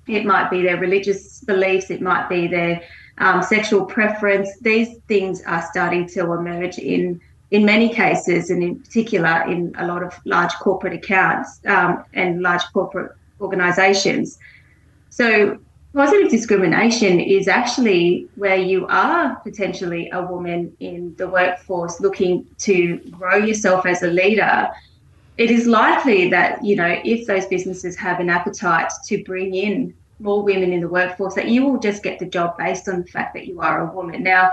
it 0.07 0.25
might 0.25 0.49
be 0.49 0.61
their 0.61 0.77
religious 0.77 1.41
beliefs, 1.41 1.89
it 1.89 2.01
might 2.01 2.27
be 2.29 2.47
their 2.47 2.81
um, 3.17 3.43
sexual 3.43 3.85
preference. 3.85 4.49
These 4.61 4.97
things 5.07 5.41
are 5.43 5.63
starting 5.71 6.07
to 6.09 6.33
emerge 6.33 6.77
in 6.77 7.21
in 7.51 7.65
many 7.65 7.89
cases, 7.89 8.49
and 8.49 8.63
in 8.63 8.79
particular 8.79 9.43
in 9.45 9.73
a 9.77 9.85
lot 9.85 10.03
of 10.03 10.17
large 10.23 10.53
corporate 10.53 10.93
accounts 10.93 11.59
um, 11.65 12.03
and 12.13 12.41
large 12.41 12.63
corporate 12.73 13.11
organisations. 13.41 14.39
So 15.09 15.59
positive 15.93 16.31
discrimination 16.31 17.19
is 17.19 17.49
actually 17.49 18.29
where 18.35 18.55
you 18.55 18.87
are 18.87 19.35
potentially 19.37 20.09
a 20.11 20.21
woman 20.21 20.75
in 20.79 21.13
the 21.17 21.27
workforce 21.27 21.99
looking 21.99 22.47
to 22.59 22.97
grow 23.11 23.35
yourself 23.35 23.85
as 23.85 24.01
a 24.03 24.07
leader. 24.07 24.69
It 25.41 25.49
is 25.49 25.65
likely 25.65 26.29
that, 26.29 26.63
you 26.63 26.75
know, 26.75 27.01
if 27.03 27.25
those 27.25 27.47
businesses 27.47 27.97
have 27.97 28.19
an 28.19 28.29
appetite 28.29 28.91
to 29.07 29.23
bring 29.23 29.55
in 29.55 29.91
more 30.19 30.43
women 30.43 30.71
in 30.71 30.81
the 30.81 30.87
workforce, 30.87 31.33
that 31.33 31.47
you 31.47 31.65
will 31.65 31.79
just 31.79 32.03
get 32.03 32.19
the 32.19 32.27
job 32.27 32.59
based 32.59 32.87
on 32.87 33.01
the 33.01 33.07
fact 33.07 33.33
that 33.33 33.47
you 33.47 33.59
are 33.59 33.89
a 33.89 33.91
woman. 33.91 34.21
Now, 34.21 34.51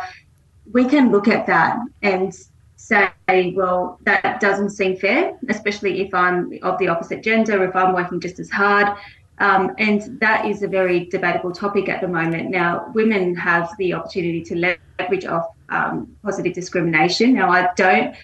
we 0.73 0.87
can 0.87 1.13
look 1.13 1.29
at 1.29 1.47
that 1.47 1.77
and 2.01 2.35
say, 2.77 3.11
well, 3.55 3.99
that 4.05 4.41
doesn't 4.41 4.71
seem 4.71 4.97
fair, 4.97 5.37
especially 5.51 6.01
if 6.01 6.15
I'm 6.15 6.59
of 6.63 6.79
the 6.79 6.89
opposite 6.89 7.23
gender, 7.23 7.63
if 7.65 7.77
I'm 7.77 7.93
working 7.93 8.19
just 8.19 8.41
as 8.41 8.49
hard. 8.49 8.97
Um, 9.41 9.75
and 9.77 10.19
that 10.21 10.47
is 10.47 10.63
a 10.63 10.69
very 10.69 11.05
debatable 11.05 11.53
topic 11.53 11.91
at 11.91 12.01
the 12.01 12.09
moment. 12.09 12.49
Now, 12.49 12.91
women 12.95 13.37
have 13.37 13.77
the 13.77 13.93
opportunity 13.93 14.43
to 14.43 14.77
leverage 14.99 15.27
off 15.27 15.49
um, 15.69 16.17
positive 16.23 16.55
discrimination. 16.55 17.35
Now, 17.35 17.51
I 17.51 17.69
don't 17.77 18.17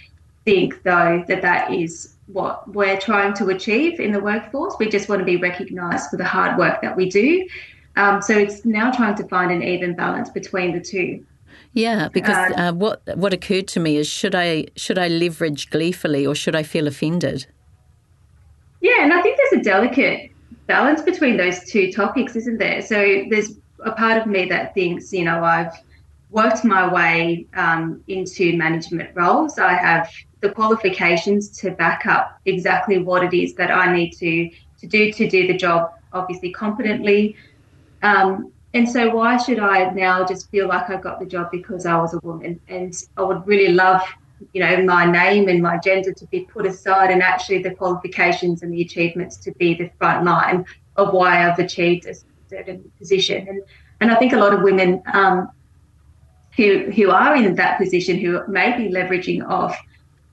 think, 0.46 0.82
though, 0.82 1.22
that 1.28 1.42
that 1.42 1.70
is 1.70 2.13
what 2.26 2.66
we're 2.72 2.98
trying 2.98 3.34
to 3.34 3.48
achieve 3.48 4.00
in 4.00 4.12
the 4.12 4.20
workforce. 4.20 4.74
We 4.78 4.88
just 4.88 5.08
want 5.08 5.20
to 5.20 5.24
be 5.24 5.36
recognised 5.36 6.10
for 6.10 6.16
the 6.16 6.24
hard 6.24 6.58
work 6.58 6.80
that 6.82 6.96
we 6.96 7.08
do. 7.08 7.46
Um, 7.96 8.22
so 8.22 8.36
it's 8.36 8.64
now 8.64 8.90
trying 8.90 9.14
to 9.16 9.28
find 9.28 9.52
an 9.52 9.62
even 9.62 9.94
balance 9.94 10.30
between 10.30 10.72
the 10.72 10.80
two. 10.80 11.24
Yeah, 11.74 12.08
because 12.08 12.52
uh, 12.52 12.54
uh, 12.54 12.72
what 12.72 13.02
what 13.16 13.32
occurred 13.32 13.68
to 13.68 13.80
me 13.80 13.96
is 13.96 14.08
should 14.08 14.34
I 14.34 14.66
should 14.76 14.98
I 14.98 15.08
leverage 15.08 15.70
gleefully 15.70 16.26
or 16.26 16.34
should 16.34 16.54
I 16.54 16.62
feel 16.62 16.86
offended? 16.86 17.46
Yeah, 18.80 19.02
and 19.02 19.12
I 19.12 19.20
think 19.22 19.38
there's 19.38 19.60
a 19.60 19.64
delicate 19.64 20.30
balance 20.66 21.02
between 21.02 21.36
those 21.36 21.64
two 21.64 21.92
topics, 21.92 22.36
isn't 22.36 22.58
there? 22.58 22.80
So 22.80 23.24
there's 23.28 23.58
a 23.84 23.92
part 23.92 24.20
of 24.20 24.26
me 24.26 24.46
that 24.46 24.74
thinks, 24.74 25.12
you 25.12 25.24
know, 25.24 25.42
I've 25.42 25.72
worked 26.30 26.64
my 26.64 26.92
way 26.92 27.46
um, 27.54 28.02
into 28.08 28.56
management 28.56 29.10
roles. 29.14 29.58
I 29.58 29.74
have 29.74 30.10
the 30.44 30.50
qualifications 30.50 31.48
to 31.48 31.70
back 31.70 32.04
up 32.06 32.38
exactly 32.44 32.98
what 32.98 33.24
it 33.24 33.34
is 33.34 33.54
that 33.54 33.70
I 33.70 33.90
need 33.96 34.10
to 34.22 34.50
to 34.80 34.86
do 34.86 35.12
to 35.12 35.28
do 35.28 35.46
the 35.46 35.56
job, 35.56 35.90
obviously 36.12 36.52
competently. 36.52 37.34
Um, 38.02 38.52
and 38.74 38.86
so 38.88 39.14
why 39.14 39.38
should 39.38 39.58
I 39.58 39.90
now 39.90 40.24
just 40.24 40.50
feel 40.50 40.68
like 40.68 40.90
I 40.90 40.96
got 40.96 41.18
the 41.18 41.26
job 41.26 41.50
because 41.50 41.86
I 41.86 41.96
was 41.96 42.12
a 42.12 42.20
woman? 42.22 42.60
And 42.68 42.92
I 43.16 43.22
would 43.22 43.46
really 43.46 43.72
love, 43.72 44.02
you 44.52 44.60
know, 44.62 44.82
my 44.82 45.04
name 45.10 45.48
and 45.48 45.62
my 45.62 45.78
gender 45.78 46.12
to 46.12 46.26
be 46.26 46.40
put 46.40 46.66
aside 46.66 47.10
and 47.10 47.22
actually 47.22 47.62
the 47.62 47.74
qualifications 47.74 48.62
and 48.62 48.70
the 48.74 48.82
achievements 48.82 49.36
to 49.38 49.52
be 49.52 49.74
the 49.74 49.90
front 49.98 50.26
line 50.26 50.66
of 50.96 51.14
why 51.14 51.48
I've 51.48 51.58
achieved 51.58 52.06
a 52.06 52.14
certain 52.50 52.90
position. 52.98 53.48
And 53.48 53.62
and 54.00 54.10
I 54.10 54.16
think 54.16 54.34
a 54.34 54.36
lot 54.36 54.52
of 54.52 54.60
women 54.62 55.02
um, 55.14 55.48
who 56.56 56.90
who 56.90 57.10
are 57.10 57.34
in 57.36 57.54
that 57.54 57.78
position 57.78 58.18
who 58.18 58.46
may 58.48 58.76
be 58.76 58.92
leveraging 58.92 59.48
off 59.48 59.74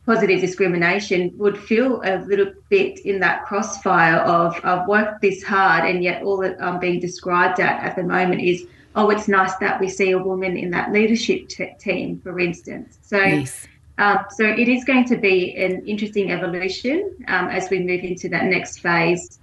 positive 0.05 0.41
discrimination 0.41 1.31
would 1.38 1.58
feel 1.58 2.01
a 2.03 2.17
little 2.25 2.51
bit 2.70 3.00
in 3.00 3.20
that 3.20 3.46
crossfire 3.46 4.17
of 4.17 4.60
I've 4.63 4.88
worked 4.88 5.22
this 5.22 5.43
hard 5.43 5.88
and 5.88 6.03
yet 6.03 6.24
all 6.24 6.38
that 6.38 6.62
I'm 6.62 6.79
being 6.79 7.00
described 7.00 7.60
at 7.60 7.84
at 7.84 7.96
the 7.96 8.03
moment 8.03 8.41
is 8.41 8.65
oh 8.96 9.10
it's 9.12 9.27
nice 9.27 9.55
that 9.58 9.79
we 9.79 9.88
see 9.88 10.12
a 10.12 10.17
woman 10.17 10.58
in 10.58 10.72
that 10.72 10.91
leadership 10.91 11.50
t- 11.50 11.74
team 11.79 12.20
for 12.22 12.39
instance. 12.39 12.98
So 13.03 13.17
yes. 13.17 13.67
um, 14.00 14.25
so 14.31 14.43
it 14.43 14.67
is 14.67 14.84
going 14.84 15.05
to 15.05 15.17
be 15.17 15.55
an 15.55 15.86
interesting 15.86 16.31
evolution 16.31 17.15
um, 17.27 17.50
as 17.50 17.70
we 17.70 17.79
move 17.79 18.03
into 18.03 18.27
that 18.29 18.46
next 18.46 18.79
phase 18.79 19.40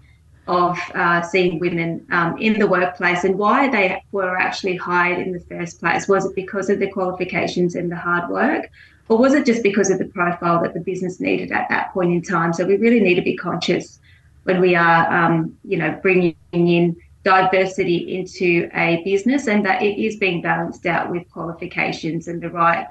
of 0.49 0.79
uh, 0.95 1.21
seeing 1.23 1.59
women 1.61 2.07
um, 2.11 2.37
in 2.39 2.59
the 2.59 2.67
workplace. 2.67 3.23
And 3.23 3.39
why 3.39 3.69
they 3.69 4.03
were 4.13 4.37
actually 4.39 4.77
hired 4.77 5.19
in 5.19 5.31
the 5.31 5.41
first 5.41 5.79
place 5.79 6.09
was 6.09 6.25
it 6.25 6.35
because 6.35 6.71
of 6.71 6.79
the 6.81 6.91
qualifications 6.91 7.75
and 7.75 7.93
the 7.93 7.97
hard 7.97 8.31
work 8.31 8.71
or 9.09 9.19
was 9.19 9.35
it 9.35 9.47
just 9.47 9.63
because 9.63 9.91
of 9.91 9.99
the 9.99 10.07
profile 10.07 10.63
that 10.63 10.75
the 10.75 10.81
business 10.81 11.21
needed 11.21 11.51
at 11.53 11.69
that 11.69 11.93
point 11.93 12.13
in 12.13 12.23
time? 12.23 12.53
So 12.53 12.67
we 12.67 12.77
really 12.77 13.01
need 13.01 13.15
to 13.15 13.23
be 13.23 13.37
conscious 13.37 13.99
when 14.45 14.61
we 14.61 14.75
are, 14.75 15.13
um, 15.13 15.57
you 15.65 15.77
know, 15.77 15.99
bringing 16.03 16.37
in 16.53 16.97
diversity 17.25 18.17
into 18.17 18.71
a 18.75 19.03
business, 19.05 19.47
and 19.47 19.65
that 19.67 19.83
it 19.83 19.99
is 19.99 20.17
being 20.17 20.41
balanced 20.41 20.87
out 20.87 21.11
with 21.11 21.29
qualifications 21.31 22.29
and 22.29 22.41
the 22.41 22.49
right, 22.51 22.87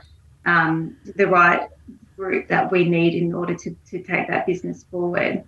um, 0.45 0.95
the 1.15 1.27
right 1.27 1.69
group 2.15 2.47
that 2.47 2.71
we 2.71 2.87
need 2.87 3.13
in 3.13 3.33
order 3.33 3.55
to, 3.55 3.75
to 3.89 4.03
take 4.03 4.27
that 4.27 4.45
business 4.45 4.83
forward. 4.83 5.43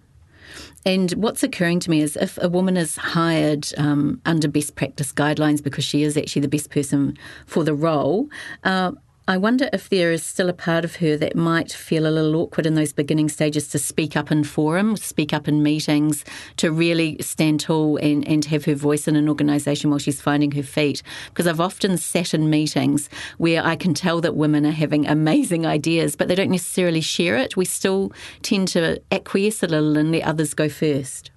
And 0.86 1.12
what's 1.12 1.44
occurring 1.44 1.80
to 1.82 1.90
me 1.90 2.02
is 2.02 2.16
if 2.16 2.38
a 2.42 2.50
woman 2.50 2.78
is 2.78 2.96
hired 2.96 3.68
um, 3.78 4.22
under 4.26 4.48
best 4.48 4.76
practice 4.76 5.12
guidelines 5.12 5.62
because 5.62 5.84
she 5.84 6.04
is 6.04 6.18
actually 6.18 6.42
the 6.42 6.48
best 6.48 6.70
person 6.70 7.18
for 7.46 7.64
the 7.64 7.74
role, 7.74 8.30
uh, 8.64 8.94
I 9.30 9.38
wonder 9.38 9.70
if 9.72 9.90
there 9.90 10.12
is 10.12 10.26
still 10.26 10.50
a 10.50 10.54
part 10.54 10.84
of 10.84 10.96
her 10.96 11.16
that 11.18 11.36
might 11.36 11.72
feel 11.72 12.08
a 12.08 12.10
little 12.10 12.36
awkward 12.36 12.66
in 12.66 12.74
those 12.74 12.92
beginning 12.92 13.30
stages 13.30 13.68
to 13.68 13.78
speak 13.78 14.18
up 14.18 14.32
in 14.32 14.44
forums, 14.44 15.06
speak 15.06 15.34
up 15.34 15.48
in 15.48 15.62
meetings, 15.62 16.26
to 16.58 16.72
really 16.72 17.16
stand 17.20 17.60
tall 17.60 17.98
and, 17.98 18.28
and 18.28 18.46
have 18.46 18.66
her 18.66 18.74
voice 18.74 19.08
in 19.08 19.16
an 19.16 19.30
organisation 19.30 19.92
while 19.92 20.00
she's 20.00 20.20
finding 20.20 20.50
her 20.54 20.64
feet. 20.64 21.04
Because 21.28 21.46
I've 21.46 21.60
often 21.60 21.96
sat 21.96 22.34
in 22.34 22.50
meetings 22.50 23.08
where 23.38 23.64
I 23.64 23.76
can 23.76 23.94
tell 23.94 24.20
that 24.22 24.36
women 24.36 24.66
are 24.66 24.72
having 24.72 25.06
amazing 25.06 25.64
ideas, 25.64 26.16
but 26.16 26.28
they 26.28 26.34
don't 26.34 26.50
necessarily 26.50 27.02
share 27.02 27.38
it. 27.38 27.56
We 27.56 27.66
still 27.66 28.12
tend 28.42 28.70
to 28.70 29.00
acquiesce 29.12 29.62
a 29.62 29.68
little 29.68 29.96
and 29.96 30.12
let 30.12 30.24
others 30.24 30.56
go 30.56 30.70
first. 30.70 31.30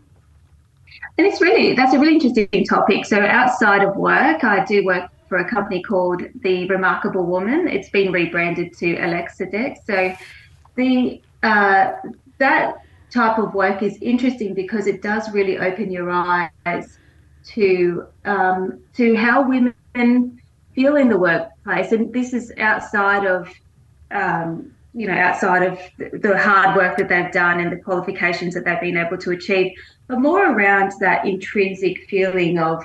And 1.18 1.26
it's 1.26 1.42
really, 1.42 1.74
that's 1.74 1.92
a 1.92 1.98
really 1.98 2.14
interesting 2.14 2.64
topic. 2.64 3.05
So 3.05 3.20
outside 3.20 3.83
of 3.83 3.96
work, 3.96 4.44
I 4.44 4.64
do 4.64 4.83
work 4.83 5.11
for 5.33 5.38
a 5.38 5.49
company 5.49 5.81
called 5.81 6.23
The 6.42 6.68
Remarkable 6.68 7.25
Woman. 7.25 7.66
It's 7.66 7.88
been 7.88 8.12
rebranded 8.12 8.77
to 8.77 8.97
Alexa 8.97 9.47
Deck. 9.47 9.79
So 9.87 10.14
the 10.75 11.23
uh, 11.42 11.92
that 12.37 12.75
type 13.11 13.38
of 13.38 13.55
work 13.55 13.83
is 13.83 13.97
interesting 14.03 14.53
because 14.53 14.87
it 14.87 15.01
does 15.01 15.33
really 15.33 15.57
open 15.57 15.90
your 15.90 16.11
eyes 16.11 16.99
to 17.55 18.07
um, 18.27 18.83
to 18.92 19.16
how 19.16 19.49
women 19.49 20.38
feel 20.75 20.97
in 20.97 21.09
the 21.09 21.16
workplace, 21.16 21.92
and 21.92 22.12
this 22.12 22.35
is 22.35 22.53
outside 22.59 23.25
of 23.25 23.51
um, 24.11 24.71
you 24.92 25.07
know 25.07 25.14
outside 25.14 25.62
of 25.62 25.81
the 26.21 26.37
hard 26.37 26.77
work 26.77 26.99
that 26.99 27.09
they've 27.09 27.33
done 27.33 27.59
and 27.59 27.73
the 27.73 27.83
qualifications 27.83 28.53
that 28.53 28.66
they've 28.66 28.83
been 28.83 28.99
able 28.99 29.16
to 29.16 29.31
achieve, 29.31 29.73
but 30.09 30.21
more 30.21 30.53
around 30.53 30.92
that 31.01 31.25
intrinsic 31.25 32.07
feeling 32.11 32.59
of 32.59 32.85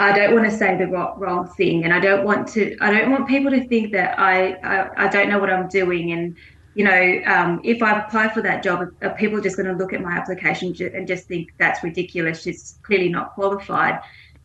I 0.00 0.12
don't 0.12 0.34
want 0.34 0.48
to 0.48 0.56
say 0.56 0.76
the 0.76 0.86
wrong 0.86 1.48
thing, 1.56 1.84
and 1.84 1.92
I 1.92 1.98
don't 1.98 2.24
want 2.24 2.46
to. 2.48 2.76
I 2.80 2.90
don't 2.92 3.10
want 3.10 3.26
people 3.26 3.50
to 3.50 3.66
think 3.66 3.92
that 3.92 4.18
I 4.18 4.52
I, 4.62 5.06
I 5.06 5.08
don't 5.08 5.28
know 5.28 5.38
what 5.38 5.50
I'm 5.50 5.68
doing, 5.68 6.12
and 6.12 6.36
you 6.78 6.84
know, 6.84 7.20
um, 7.26 7.60
if 7.64 7.82
I 7.82 7.98
apply 7.98 8.28
for 8.28 8.40
that 8.42 8.62
job, 8.62 8.92
are 9.02 9.10
people 9.16 9.40
just 9.40 9.56
going 9.56 9.66
to 9.66 9.72
look 9.72 9.92
at 9.92 10.00
my 10.00 10.12
application 10.12 10.72
and 10.94 11.08
just 11.08 11.26
think 11.26 11.52
that's 11.58 11.82
ridiculous? 11.82 12.42
She's 12.42 12.78
clearly 12.84 13.08
not 13.08 13.34
qualified. 13.34 14.00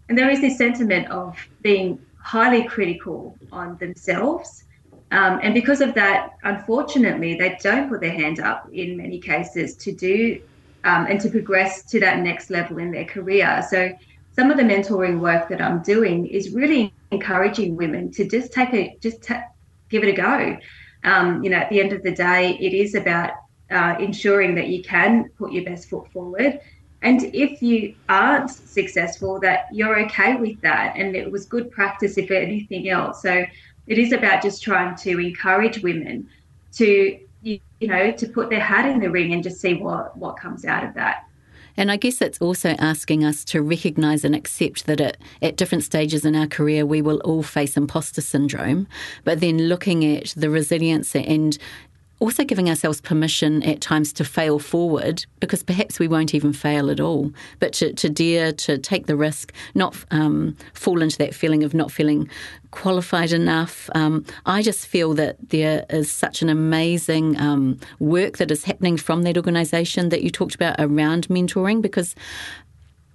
And 0.10 0.18
there 0.18 0.32
is 0.32 0.42
this 0.42 0.58
sentiment 0.58 1.10
of 1.12 1.38
being 1.62 2.04
highly 2.20 2.64
critical 2.64 3.38
on 3.52 3.78
themselves. 3.78 4.64
Um, 5.12 5.42
and 5.44 5.54
because 5.54 5.80
of 5.80 5.94
that, 5.94 6.32
unfortunately, 6.44 7.36
they 7.36 7.56
don't 7.62 7.88
put 7.88 8.02
their 8.02 8.12
hand 8.12 8.40
up 8.40 8.68
in 8.74 8.98
many 8.98 9.20
cases 9.20 9.76
to 9.76 9.92
do 9.92 10.42
um, 10.86 11.06
and 11.06 11.22
to 11.22 11.30
progress 11.30 11.84
to 11.92 12.00
that 12.00 12.18
next 12.18 12.50
level 12.50 12.80
in 12.80 12.90
their 12.90 13.06
career. 13.06 13.64
So 13.70 13.92
some 14.36 14.50
of 14.50 14.58
the 14.58 14.64
mentoring 14.64 15.20
work 15.20 15.48
that 15.50 15.62
I'm 15.62 15.82
doing 15.82 16.28
is 16.28 16.52
really 16.52 16.94
encouraging 17.12 17.76
women 17.76 18.12
to 18.12 18.28
just 18.28 18.52
take 18.52 18.74
a 18.74 18.98
just 19.00 19.28
give 19.90 20.04
it 20.04 20.10
a 20.10 20.14
go. 20.14 20.58
Um, 21.04 21.44
you 21.44 21.50
know, 21.50 21.58
at 21.58 21.70
the 21.70 21.80
end 21.80 21.94
of 21.94 22.02
the 22.02 22.12
day, 22.12 22.58
it 22.60 22.74
is 22.74 22.96
about 22.96 23.32
uh, 23.70 23.96
ensuring 24.00 24.56
that 24.56 24.68
you 24.68 24.82
can 24.84 25.30
put 25.38 25.52
your 25.52 25.64
best 25.64 25.90
foot 25.90 26.12
forward. 26.12 26.60
And 27.02 27.24
if 27.36 27.62
you 27.62 27.96
aren't 28.08 28.50
successful, 28.50 29.40
that 29.42 29.68
you're 29.74 30.00
okay 30.06 30.36
with 30.36 30.60
that. 30.62 30.96
And 30.96 31.16
it 31.16 31.30
was 31.30 31.46
good 31.46 31.70
practice, 31.70 32.18
if 32.18 32.32
anything 32.32 32.90
else. 32.90 33.22
So 33.22 33.46
it 33.88 33.98
is 33.98 34.14
about 34.14 34.42
just 34.42 34.64
trying 34.64 34.96
to 34.98 35.20
encourage 35.20 35.84
women 35.84 36.30
to, 36.74 37.20
you, 37.42 37.60
you 37.82 37.88
know, 37.90 38.12
to 38.12 38.28
put 38.28 38.50
their 38.50 38.62
hat 38.62 38.86
in 38.86 39.02
the 39.02 39.10
ring 39.12 39.34
and 39.34 39.44
just 39.44 39.60
see 39.60 39.74
what, 39.74 40.16
what 40.16 40.38
comes 40.38 40.64
out 40.64 40.86
of 40.86 40.94
that. 40.94 41.26
And 41.78 41.92
I 41.92 41.98
guess 41.98 42.22
it's 42.22 42.40
also 42.40 42.70
asking 42.80 43.24
us 43.24 43.44
to 43.46 43.62
recognise 43.62 44.24
and 44.24 44.36
accept 44.36 44.86
that 44.86 45.02
at, 45.02 45.18
at 45.42 45.58
different 45.58 45.84
stages 45.84 46.26
in 46.26 46.36
our 46.36 46.48
career, 46.48 46.86
we 46.86 47.02
will 47.02 47.18
all 47.22 47.44
face 47.44 47.76
imposter 47.78 48.22
syndrome, 48.22 48.88
but 49.24 49.40
then 49.40 49.58
looking 49.68 50.06
at 50.06 50.34
the 50.36 50.50
resilience 50.50 51.16
and 51.16 51.58
also 52.24 52.46
giving 52.46 52.70
ourselves 52.70 53.02
permission 53.02 53.62
at 53.64 53.82
times 53.82 54.14
to 54.14 54.24
fail 54.24 54.58
forward 54.58 55.26
because 55.42 55.62
perhaps 55.62 56.00
we 56.00 56.08
won't 56.08 56.34
even 56.34 56.54
fail 56.54 56.90
at 56.90 57.02
all, 57.02 57.34
but 57.60 57.74
to, 57.74 57.92
to 57.94 58.10
dare 58.10 58.54
to 58.54 58.78
take 58.78 59.08
the 59.08 59.16
risk, 59.18 59.52
not 59.76 59.94
um, 60.10 60.56
fall 60.74 61.02
into 61.02 61.18
that 61.18 61.36
feeling 61.36 61.64
of 61.64 61.74
not 61.74 61.92
feeling 61.92 62.30
qualified 62.72 63.34
enough. 63.34 63.90
Um, 63.94 64.26
I 64.46 64.62
just 64.62 64.88
feel 64.88 65.14
that 65.16 65.36
there 65.50 65.86
is 65.90 66.10
such 66.10 66.42
an 66.42 66.48
amazing 66.48 67.38
um, 67.42 67.78
work 68.00 68.38
that 68.38 68.52
is 68.52 68.64
happening 68.64 68.96
from 68.96 69.24
that 69.24 69.36
organisation 69.36 70.08
that 70.08 70.24
you 70.24 70.30
talked 70.30 70.56
about 70.56 70.76
around 70.80 71.28
mentoring 71.28 71.82
because 71.82 72.16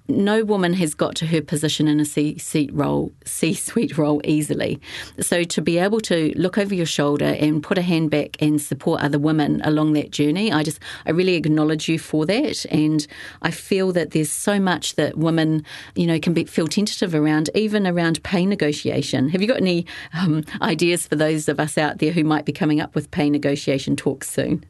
no 0.09 0.43
woman 0.43 0.73
has 0.73 0.95
got 0.95 1.15
to 1.17 1.27
her 1.27 1.43
position 1.43 1.87
in 1.87 2.01
a 2.01 2.05
C-suite 2.05 2.73
role, 2.73 3.13
C-suite 3.25 3.99
role 3.99 4.21
easily. 4.25 4.81
So 5.21 5.45
to 5.45 5.61
be 5.61 5.79
able 5.79 6.01
to 6.03 6.33
look 6.35 6.57
over 6.57 6.75
your 6.75 6.87
shoulder 6.87 7.37
and 7.39 7.63
put 7.63 7.79
a 7.79 7.83
hand 7.83 8.11
back 8.11 8.41
and 8.41 8.61
support 8.61 9.03
other 9.03 9.19
women 9.19 9.61
along 9.65 9.93
that 9.93 10.11
journey, 10.11 10.51
I 10.53 10.63
just 10.63 10.81
I 11.07 11.11
really 11.11 11.35
acknowledge 11.35 11.89
you 11.89 11.99
for 11.99 12.25
that, 12.27 12.65
and 12.67 13.07
I 13.43 13.51
feel 13.51 13.93
that 13.93 14.13
there's 14.13 14.31
so 14.31 14.59
much 14.59 14.95
that 14.95 15.19
women, 15.19 15.65
you 15.95 16.07
know, 16.07 16.19
can 16.19 16.33
be, 16.33 16.45
feel 16.45 16.67
tentative 16.67 17.15
around, 17.15 17.51
even 17.55 17.87
around 17.87 18.23
pay 18.23 18.47
negotiation. 18.47 19.29
Have 19.29 19.43
you 19.43 19.49
got 19.49 19.59
any 19.59 19.87
um, 20.15 20.45
ideas 20.63 21.07
for 21.07 21.17
those 21.17 21.49
of 21.49 21.61
us 21.61 21.77
out 21.77 21.99
there 21.99 22.13
who 22.13 22.25
might 22.25 22.45
be 22.45 22.53
coming 22.53 22.81
up 22.81 22.95
with 22.95 23.11
pay 23.11 23.29
negotiation 23.29 23.97
talks 23.97 24.31
soon? 24.31 24.65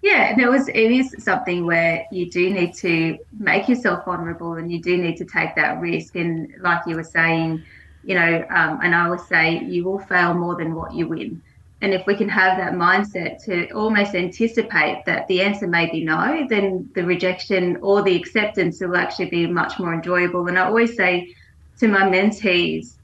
Yeah, 0.00 0.36
there 0.36 0.50
was. 0.50 0.68
It 0.68 0.76
is 0.76 1.16
something 1.18 1.66
where 1.66 2.06
you 2.12 2.30
do 2.30 2.50
need 2.50 2.74
to 2.74 3.18
make 3.38 3.68
yourself 3.68 4.04
vulnerable, 4.04 4.54
and 4.54 4.70
you 4.70 4.80
do 4.80 4.96
need 4.96 5.16
to 5.16 5.24
take 5.24 5.56
that 5.56 5.80
risk. 5.80 6.14
And 6.14 6.54
like 6.60 6.82
you 6.86 6.94
were 6.94 7.02
saying, 7.02 7.64
you 8.04 8.14
know, 8.14 8.46
um, 8.50 8.80
and 8.82 8.94
I 8.94 9.06
always 9.06 9.26
say, 9.26 9.64
you 9.64 9.84
will 9.84 9.98
fail 9.98 10.34
more 10.34 10.54
than 10.56 10.74
what 10.74 10.94
you 10.94 11.08
win. 11.08 11.42
And 11.80 11.94
if 11.94 12.06
we 12.06 12.16
can 12.16 12.28
have 12.28 12.58
that 12.58 12.72
mindset 12.74 13.42
to 13.44 13.70
almost 13.70 14.14
anticipate 14.14 15.04
that 15.06 15.28
the 15.28 15.42
answer 15.42 15.66
may 15.66 15.90
be 15.90 16.04
no, 16.04 16.46
then 16.48 16.88
the 16.94 17.04
rejection 17.04 17.78
or 17.82 18.02
the 18.02 18.16
acceptance 18.16 18.80
will 18.80 18.96
actually 18.96 19.30
be 19.30 19.46
much 19.46 19.78
more 19.78 19.94
enjoyable. 19.94 20.46
And 20.48 20.58
I 20.58 20.64
always 20.64 20.96
say 20.96 21.34
to 21.78 21.86
my 21.86 22.02
mentees, 22.02 22.94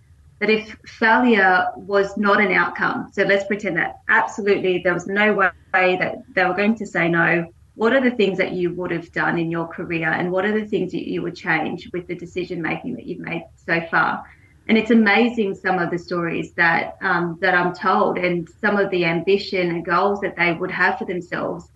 that 0.45 0.53
if 0.53 0.77
failure 0.85 1.69
was 1.75 2.19
not 2.19 2.39
an 2.39 2.53
outcome, 2.53 3.09
so 3.15 3.23
let's 3.23 3.47
pretend 3.47 3.79
that 3.79 4.01
absolutely 4.09 4.83
there 4.85 4.93
was 4.93 5.07
no 5.07 5.33
way 5.33 5.53
that 5.73 6.17
they 6.35 6.45
were 6.45 6.53
going 6.53 6.75
to 6.75 6.87
say 6.87 7.09
no, 7.09 7.47
what 7.77 7.95
are 7.95 8.01
the 8.03 8.15
things 8.15 8.37
that 8.37 8.53
you 8.53 8.75
would 8.75 8.91
have 8.91 9.11
done 9.11 9.39
in 9.39 9.51
your 9.51 9.67
career 9.67 10.11
and 10.11 10.31
what 10.31 10.45
are 10.45 10.53
the 10.53 10.67
things 10.67 10.93
that 10.93 11.09
you 11.09 11.23
would 11.23 11.35
change 11.35 11.89
with 11.95 12.07
the 12.09 12.15
decision 12.15 12.61
making 12.61 12.95
that 12.95 13.07
you've 13.07 13.21
made 13.21 13.47
so 13.57 13.81
far? 13.91 14.23
And 14.69 14.77
it's 14.77 14.91
amazing 14.91 15.55
some 15.55 15.79
of 15.79 15.91
the 15.91 15.99
stories 15.99 16.53
that 16.53 16.99
um, 17.01 17.39
that 17.41 17.55
I'm 17.55 17.75
told 17.75 18.19
and 18.19 18.47
some 18.61 18.77
of 18.77 18.91
the 18.91 19.07
ambition 19.07 19.71
and 19.71 19.83
goals 19.83 20.21
that 20.21 20.37
they 20.37 20.53
would 20.53 20.71
have 20.71 20.99
for 20.99 21.07
themselves 21.07 21.71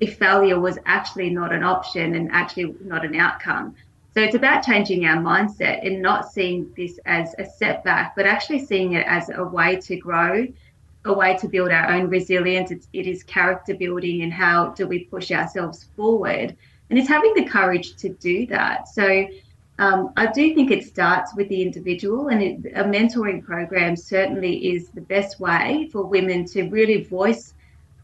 if 0.00 0.16
failure 0.16 0.58
was 0.58 0.78
actually 0.86 1.28
not 1.28 1.52
an 1.52 1.62
option 1.62 2.14
and 2.14 2.30
actually 2.32 2.74
not 2.82 3.04
an 3.04 3.16
outcome. 3.16 3.74
So 4.14 4.20
it's 4.20 4.36
about 4.36 4.62
changing 4.62 5.06
our 5.06 5.16
mindset 5.16 5.84
and 5.84 6.00
not 6.00 6.32
seeing 6.32 6.72
this 6.76 7.00
as 7.04 7.34
a 7.36 7.44
setback, 7.44 8.14
but 8.14 8.26
actually 8.26 8.64
seeing 8.64 8.92
it 8.92 9.04
as 9.08 9.28
a 9.28 9.42
way 9.42 9.74
to 9.76 9.96
grow, 9.96 10.46
a 11.04 11.12
way 11.12 11.36
to 11.38 11.48
build 11.48 11.72
our 11.72 11.90
own 11.90 12.08
resilience. 12.08 12.70
It's, 12.70 12.86
it 12.92 13.08
is 13.08 13.24
character 13.24 13.74
building 13.74 14.22
and 14.22 14.32
how 14.32 14.68
do 14.68 14.86
we 14.86 15.04
push 15.06 15.32
ourselves 15.32 15.88
forward. 15.96 16.56
And 16.90 16.98
it's 16.98 17.08
having 17.08 17.34
the 17.34 17.44
courage 17.44 17.96
to 17.96 18.08
do 18.10 18.46
that. 18.46 18.86
So 18.86 19.26
um, 19.80 20.12
I 20.16 20.26
do 20.26 20.54
think 20.54 20.70
it 20.70 20.86
starts 20.86 21.34
with 21.34 21.48
the 21.48 21.60
individual, 21.60 22.28
and 22.28 22.40
it, 22.40 22.72
a 22.76 22.84
mentoring 22.84 23.42
program 23.44 23.96
certainly 23.96 24.74
is 24.74 24.90
the 24.90 25.00
best 25.00 25.40
way 25.40 25.88
for 25.90 26.04
women 26.04 26.44
to 26.46 26.68
really 26.68 27.02
voice, 27.02 27.54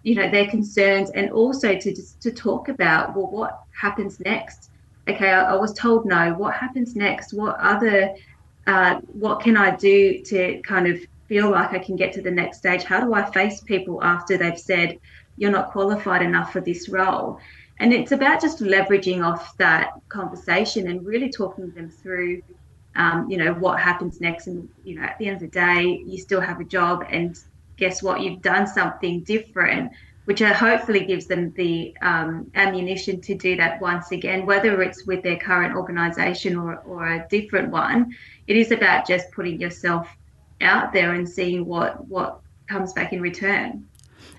you 0.02 0.16
know, 0.16 0.28
their 0.28 0.48
concerns 0.48 1.10
and 1.10 1.30
also 1.30 1.78
to 1.78 1.94
just 1.94 2.20
to 2.22 2.32
talk 2.32 2.68
about 2.68 3.14
well, 3.14 3.28
what 3.28 3.62
happens 3.70 4.18
next 4.18 4.69
okay, 5.14 5.30
I, 5.30 5.52
I 5.52 5.54
was 5.54 5.72
told 5.74 6.06
no. 6.06 6.34
What 6.34 6.54
happens 6.54 6.96
next? 6.96 7.32
What 7.32 7.58
other, 7.58 8.14
uh, 8.66 9.00
what 9.12 9.40
can 9.40 9.56
I 9.56 9.76
do 9.76 10.22
to 10.24 10.60
kind 10.62 10.86
of 10.86 11.00
feel 11.28 11.50
like 11.50 11.72
I 11.72 11.78
can 11.78 11.96
get 11.96 12.12
to 12.14 12.22
the 12.22 12.30
next 12.30 12.58
stage? 12.58 12.82
How 12.82 13.00
do 13.00 13.14
I 13.14 13.30
face 13.30 13.60
people 13.60 14.02
after 14.02 14.36
they've 14.36 14.58
said, 14.58 14.98
you're 15.36 15.50
not 15.50 15.70
qualified 15.70 16.22
enough 16.22 16.52
for 16.52 16.60
this 16.60 16.88
role? 16.88 17.38
And 17.78 17.94
it's 17.94 18.12
about 18.12 18.42
just 18.42 18.60
leveraging 18.60 19.24
off 19.24 19.56
that 19.56 19.92
conversation 20.08 20.88
and 20.88 21.04
really 21.04 21.30
talking 21.30 21.70
them 21.70 21.88
through, 21.88 22.42
um, 22.94 23.30
you 23.30 23.38
know, 23.38 23.54
what 23.54 23.80
happens 23.80 24.20
next. 24.20 24.48
And, 24.48 24.68
you 24.84 24.96
know, 24.96 25.02
at 25.02 25.16
the 25.18 25.28
end 25.28 25.36
of 25.36 25.40
the 25.40 25.48
day, 25.48 26.02
you 26.06 26.18
still 26.18 26.42
have 26.42 26.60
a 26.60 26.64
job 26.64 27.06
and 27.08 27.38
guess 27.78 28.02
what? 28.02 28.20
You've 28.20 28.42
done 28.42 28.66
something 28.66 29.22
different 29.22 29.92
which 30.30 30.38
hopefully 30.38 31.04
gives 31.04 31.26
them 31.26 31.52
the 31.56 31.92
um, 32.02 32.48
ammunition 32.54 33.20
to 33.20 33.34
do 33.34 33.56
that 33.56 33.80
once 33.80 34.12
again, 34.12 34.46
whether 34.46 34.80
it's 34.80 35.04
with 35.04 35.24
their 35.24 35.36
current 35.36 35.74
organisation 35.74 36.56
or, 36.56 36.76
or 36.86 37.04
a 37.04 37.26
different 37.28 37.68
one. 37.72 38.14
It 38.46 38.54
is 38.54 38.70
about 38.70 39.08
just 39.08 39.32
putting 39.32 39.60
yourself 39.60 40.08
out 40.60 40.92
there 40.92 41.14
and 41.14 41.28
seeing 41.28 41.66
what 41.66 42.06
what 42.06 42.38
comes 42.68 42.92
back 42.92 43.12
in 43.12 43.20
return. 43.20 43.88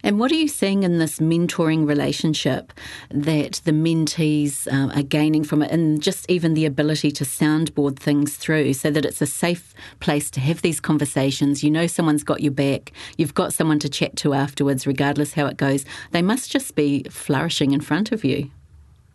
And 0.04 0.20
what 0.20 0.32
are 0.32 0.36
you 0.36 0.48
seeing 0.48 0.84
in 0.84 0.98
this 0.98 1.20
mentoring 1.20 1.88
relationship 1.88 2.74
that 3.10 3.62
the 3.66 3.72
mentees 3.72 4.72
um, 4.72 4.92
are 4.92 5.04
gaining 5.04 5.44
from 5.44 5.62
it, 5.62 5.72
and 5.72 6.02
just 6.02 6.30
even 6.30 6.54
the 6.54 6.66
ability 6.66 7.12
to 7.12 7.24
soundboard 7.24 7.98
things 7.98 8.36
through 8.36 8.74
so 8.74 8.92
that 8.92 9.06
it's 9.06 9.22
a 9.22 9.26
safe 9.26 9.74
place 10.00 10.32
to 10.32 10.40
have 10.40 10.62
these 10.62 10.80
conversations? 10.80 11.64
You 11.64 11.72
know, 11.72 11.88
someone's 11.88 12.24
got 12.24 12.42
your 12.42 12.52
back, 12.52 12.92
you've 13.18 13.34
got 13.34 13.54
someone 13.54 13.80
to 13.80 13.90
chat 13.90 14.16
to 14.18 14.34
afterwards, 14.34 14.88
regardless 14.88 15.34
how 15.34 15.46
it 15.46 15.58
goes. 15.58 15.86
They 16.12 16.22
must 16.22 16.52
just 16.52 16.76
be 16.76 17.04
flourishing 17.10 17.72
in 17.72 17.82
front 17.82 18.12
of 18.12 18.24
you. 18.24 18.52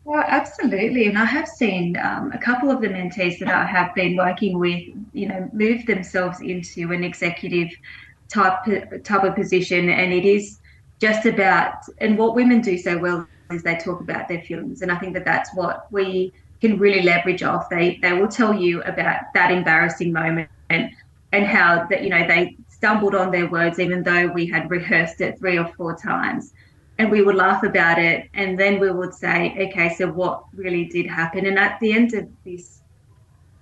Well, 0.04 0.24
absolutely. 0.28 1.08
And 1.08 1.18
I 1.18 1.24
have 1.24 1.48
seen 1.48 1.96
um, 1.96 2.30
a 2.30 2.38
couple 2.38 2.70
of 2.70 2.80
the 2.80 2.86
mentees 2.86 3.40
that 3.40 3.48
I 3.48 3.64
have 3.64 3.92
been 3.96 4.16
working 4.16 4.60
with, 4.60 4.84
you 5.12 5.26
know, 5.26 5.50
move 5.52 5.84
themselves 5.86 6.40
into 6.40 6.92
an 6.92 7.02
executive 7.02 7.70
type 8.28 8.64
type 9.02 9.24
of 9.24 9.34
position, 9.34 9.88
and 9.88 10.12
it 10.12 10.24
is 10.24 10.58
just 11.00 11.26
about 11.26 11.74
and 11.98 12.16
what 12.16 12.34
women 12.34 12.60
do 12.60 12.78
so 12.78 12.98
well 12.98 13.26
is 13.50 13.62
they 13.62 13.76
talk 13.76 14.00
about 14.00 14.28
their 14.28 14.42
feelings. 14.42 14.82
And 14.82 14.90
i 14.90 14.96
think 14.96 15.14
that 15.14 15.24
that's 15.24 15.54
what 15.54 15.86
we 15.92 16.32
can 16.60 16.78
really 16.78 17.02
leverage 17.02 17.42
off. 17.42 17.68
They 17.68 17.98
they 18.02 18.12
will 18.12 18.28
tell 18.28 18.54
you 18.54 18.82
about 18.82 19.20
that 19.34 19.50
embarrassing 19.50 20.12
moment 20.12 20.48
and 20.70 20.90
and 21.32 21.46
how 21.46 21.86
that 21.90 22.02
you 22.02 22.10
know 22.10 22.26
they 22.26 22.56
stumbled 22.68 23.14
on 23.14 23.30
their 23.30 23.48
words 23.48 23.78
even 23.78 24.02
though 24.02 24.26
we 24.28 24.46
had 24.46 24.70
rehearsed 24.70 25.20
it 25.20 25.38
three 25.38 25.58
or 25.58 25.68
four 25.76 25.96
times. 25.96 26.52
And 26.98 27.10
we 27.10 27.20
would 27.20 27.34
laugh 27.34 27.62
about 27.62 27.98
it 27.98 28.30
and 28.32 28.58
then 28.58 28.80
we 28.80 28.90
would 28.90 29.12
say 29.12 29.54
okay 29.68 29.94
so 29.94 30.10
what 30.10 30.44
really 30.54 30.86
did 30.86 31.06
happen? 31.06 31.46
And 31.46 31.58
at 31.58 31.78
the 31.80 31.92
end 31.92 32.14
of 32.14 32.26
this 32.44 32.76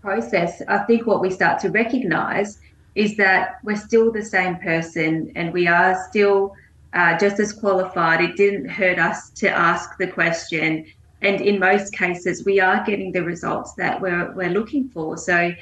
process 0.05 0.61
i 0.69 0.79
think 0.79 1.07
what 1.07 1.23
we 1.23 1.31
start 1.31 1.59
to 1.59 1.71
recognize 1.71 2.59
is 2.95 3.17
that 3.17 3.57
we're 3.65 3.75
still 3.75 4.13
the 4.13 4.23
same 4.23 4.57
person 4.57 5.33
and 5.35 5.53
we 5.53 5.67
are 5.67 5.97
still 6.11 6.55
uh, 6.95 7.19
just 7.19 7.41
as 7.41 7.53
qualified. 7.53 8.21
It 8.21 8.37
didn't 8.37 8.69
hurt 8.69 8.99
us 8.99 9.31
to 9.31 9.51
ask 9.51 9.97
the 9.99 10.07
question. 10.07 10.87
And 11.23 11.41
in 11.41 11.59
most 11.59 11.93
cases, 11.93 12.45
we 12.45 12.61
are 12.61 12.85
getting 12.85 13.13
the 13.13 13.23
results 13.23 13.73
that 13.75 14.01
we're, 14.01 14.33
we're 14.33 14.51
looking 14.51 14.89
for. 14.89 15.17
So 15.17 15.53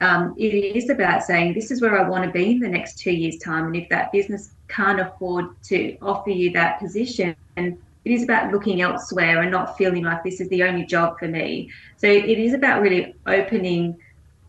um, 0.00 0.34
it 0.38 0.54
is 0.54 0.88
about 0.90 1.22
saying, 1.22 1.54
this 1.54 1.70
is 1.70 1.80
where 1.80 1.98
I 1.98 2.08
want 2.08 2.24
to 2.24 2.30
be 2.30 2.52
in 2.52 2.60
the 2.60 2.68
next 2.68 2.98
two 2.98 3.12
years' 3.12 3.38
time. 3.38 3.66
And 3.66 3.76
if 3.76 3.88
that 3.90 4.12
business 4.12 4.52
can't 4.68 5.00
afford 5.00 5.46
to 5.64 5.96
offer 6.00 6.30
you 6.30 6.50
that 6.52 6.80
position, 6.80 7.36
and 7.56 7.78
it 8.04 8.12
is 8.12 8.22
about 8.22 8.50
looking 8.50 8.80
elsewhere 8.80 9.42
and 9.42 9.50
not 9.50 9.76
feeling 9.76 10.04
like 10.04 10.24
this 10.24 10.40
is 10.40 10.48
the 10.48 10.62
only 10.62 10.86
job 10.86 11.18
for 11.18 11.28
me. 11.28 11.70
So 11.98 12.06
it 12.06 12.38
is 12.38 12.54
about 12.54 12.80
really 12.80 13.14
opening 13.26 13.98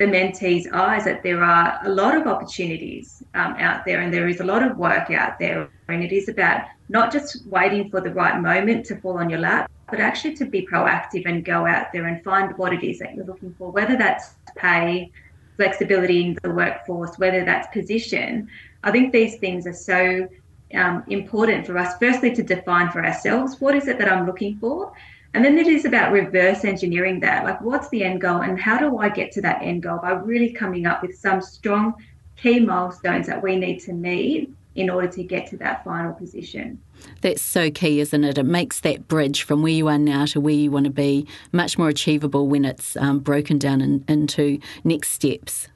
the 0.01 0.07
mentees' 0.07 0.65
eyes 0.73 1.05
that 1.05 1.21
there 1.21 1.43
are 1.43 1.79
a 1.83 1.89
lot 1.89 2.17
of 2.17 2.25
opportunities 2.25 3.21
um, 3.35 3.53
out 3.57 3.85
there 3.85 4.01
and 4.01 4.11
there 4.11 4.27
is 4.27 4.39
a 4.39 4.43
lot 4.43 4.63
of 4.63 4.75
work 4.75 5.11
out 5.11 5.37
there. 5.37 5.69
And 5.89 6.03
it 6.03 6.11
is 6.11 6.27
about 6.27 6.61
not 6.89 7.11
just 7.11 7.45
waiting 7.45 7.87
for 7.91 8.01
the 8.01 8.11
right 8.11 8.41
moment 8.41 8.83
to 8.87 8.95
fall 8.95 9.19
on 9.19 9.29
your 9.29 9.37
lap, 9.39 9.69
but 9.91 9.99
actually 9.99 10.33
to 10.37 10.45
be 10.45 10.65
proactive 10.65 11.27
and 11.27 11.45
go 11.45 11.67
out 11.67 11.93
there 11.93 12.07
and 12.07 12.23
find 12.23 12.57
what 12.57 12.73
it 12.73 12.83
is 12.83 12.97
that 12.97 13.13
you're 13.13 13.25
looking 13.25 13.53
for, 13.59 13.69
whether 13.71 13.95
that's 13.95 14.33
pay, 14.55 15.11
flexibility 15.55 16.25
in 16.25 16.39
the 16.41 16.49
workforce, 16.49 17.19
whether 17.19 17.45
that's 17.45 17.67
position. 17.71 18.49
I 18.83 18.89
think 18.89 19.13
these 19.13 19.35
things 19.37 19.67
are 19.67 19.73
so 19.73 20.27
um, 20.73 21.03
important 21.09 21.67
for 21.67 21.77
us, 21.77 21.93
firstly, 21.99 22.33
to 22.33 22.41
define 22.41 22.89
for 22.89 23.05
ourselves 23.05 23.61
what 23.61 23.75
is 23.75 23.87
it 23.87 23.99
that 23.99 24.11
I'm 24.11 24.25
looking 24.25 24.57
for, 24.57 24.93
and 25.34 25.44
then 25.46 25.58
it 25.58 25.67
is 25.67 25.86
about 25.86 26.12
reverse 26.12 26.65
engineering 26.65 27.20
that. 27.22 27.44
Like, 27.44 27.62
what's 27.62 27.89
the 27.89 28.04
end 28.04 28.22
goal, 28.22 28.41
and 28.41 28.60
how 28.60 28.78
do 28.78 28.98
I 28.98 29.10
get 29.10 29.32
to 29.34 29.41
that 29.41 29.62
end 29.62 29.84
goal 29.84 30.00
by 30.02 30.12
really 30.12 30.52
coming 30.52 30.86
up 30.86 31.02
with 31.02 31.17
some 31.17 31.41
strong 31.41 31.94
key 32.38 32.60
milestones 32.60 33.28
that 33.28 33.41
we 33.41 33.56
need 33.56 33.80
to 33.82 33.94
meet 33.94 34.52
in 34.76 34.89
order 34.89 35.08
to 35.08 35.24
get 35.24 35.48
to 35.48 35.58
that 35.58 35.84
final 35.84 36.13
position. 36.13 36.80
That's 37.22 37.41
so 37.41 37.70
key, 37.70 38.00
isn't 38.00 38.24
it? 38.24 38.38
It 38.38 38.44
makes 38.44 38.80
that 38.82 39.08
bridge 39.08 39.44
from 39.44 39.62
where 39.62 39.72
you 39.72 39.88
are 39.88 39.98
now 39.98 40.26
to 40.28 40.39
where 40.39 40.54
you 40.54 40.72
want 40.72 40.86
to 40.86 40.91
be 40.91 41.28
much 41.52 41.78
more 41.78 41.89
achievable 41.89 42.48
when 42.48 42.63
it's 42.63 42.96
um, 42.98 43.20
broken 43.20 43.58
down 43.58 43.82
in, 43.82 44.06
into 44.08 44.60
next 44.84 45.10
steps. 45.10 45.67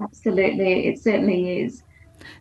Absolutely, 0.00 0.88
it 0.88 0.98
certainly 0.98 1.60
is. 1.60 1.82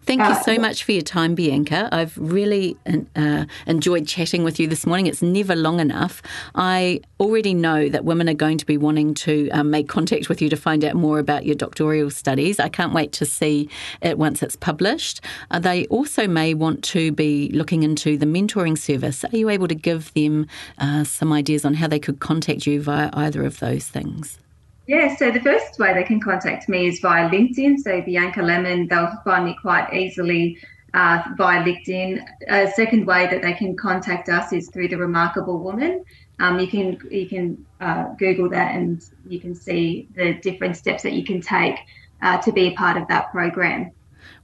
Thank 0.04 0.22
you 0.22 0.36
so 0.44 0.60
much 0.60 0.84
for 0.84 0.92
your 0.92 1.04
time, 1.04 1.36
Bianca. 1.36 1.88
I've 1.92 2.18
really 2.18 2.76
uh, 3.16 3.46
enjoyed 3.68 4.08
chatting 4.08 4.44
with 4.44 4.60
you 4.60 4.68
this 4.68 4.86
morning. 4.86 5.08
It's 5.08 5.22
never 5.22 5.56
long 5.56 5.80
enough. 5.80 6.22
I 6.56 7.02
already 7.20 7.54
know 7.54 7.88
that 7.88 8.04
women 8.04 8.28
are 8.28 8.34
going 8.34 8.58
to 8.58 8.66
be 8.66 8.78
wanting 8.78 9.14
to 9.16 9.50
um, 9.52 9.70
make 9.70 9.88
contact 9.88 10.28
with 10.28 10.42
you 10.42 10.50
to 10.50 10.56
find 10.58 10.84
out 10.84 10.96
more 10.96 11.20
about 11.20 11.46
your 11.46 11.56
doctoral 11.56 12.10
studies. 12.10 12.60
I 12.60 12.70
can't 12.70 12.94
wait 12.94 13.12
to 13.14 13.26
see 13.26 13.70
it 14.02 14.18
once 14.18 14.42
it's 14.42 14.56
published. 14.56 15.22
Uh, 15.52 15.60
they 15.60 15.86
also 15.88 16.28
may 16.28 16.54
want 16.54 16.84
to 16.86 17.12
be 17.12 17.50
looking 17.54 17.84
into 17.84 18.18
the 18.18 18.26
mentoring 18.26 18.78
service. 18.78 19.24
Are 19.24 19.38
you 19.38 19.50
able 19.50 19.68
to 19.68 19.76
give 19.76 20.14
them 20.14 20.48
uh, 20.80 21.04
some 21.04 21.32
ideas 21.32 21.64
on 21.64 21.76
how 21.76 21.88
they 21.88 22.00
could 22.00 22.20
contact 22.20 22.66
you 22.66 22.82
via 22.82 23.10
either 23.14 23.44
of 23.44 23.60
those 23.60 23.88
things? 23.88 24.40
Yeah, 24.88 25.16
so 25.16 25.32
the 25.32 25.40
first 25.40 25.80
way 25.80 25.94
they 25.94 26.04
can 26.04 26.20
contact 26.20 26.68
me 26.68 26.88
is 26.88 27.00
via 27.00 27.30
LinkedIn. 27.30 27.80
So 27.80 28.02
Bianca 28.02 28.42
Lemon, 28.42 28.88
they'll 28.88 29.16
find 29.24 29.46
me 29.46 29.56
quite 29.62 29.94
easily 29.94 30.58
uh, 30.94 31.22
via 31.38 31.64
LinkedIn. 31.64 32.26
A 32.50 32.72
second 32.72 33.06
way 33.06 33.28
that 33.28 33.42
they 33.42 33.54
can 33.54 33.76
contact 33.78 34.28
us 34.30 34.52
is 34.52 34.70
through 34.70 34.90
the 34.90 34.98
Remarkable 34.98 35.60
Woman. 35.60 36.04
Um, 36.40 36.60
you 36.60 36.68
can 36.68 36.98
you 37.12 37.28
can 37.28 37.66
uh, 37.80 38.06
Google 38.18 38.50
that 38.50 38.76
and 38.76 39.02
you 39.28 39.40
can 39.40 39.54
see 39.54 40.08
the 40.16 40.34
different 40.34 40.76
steps 40.76 41.04
that 41.04 41.14
you 41.14 41.24
can 41.24 41.40
take 41.40 41.76
uh, 42.22 42.40
to 42.40 42.52
be 42.52 42.68
a 42.68 42.74
part 42.74 42.98
of 42.98 43.08
that 43.10 43.32
program 43.32 43.92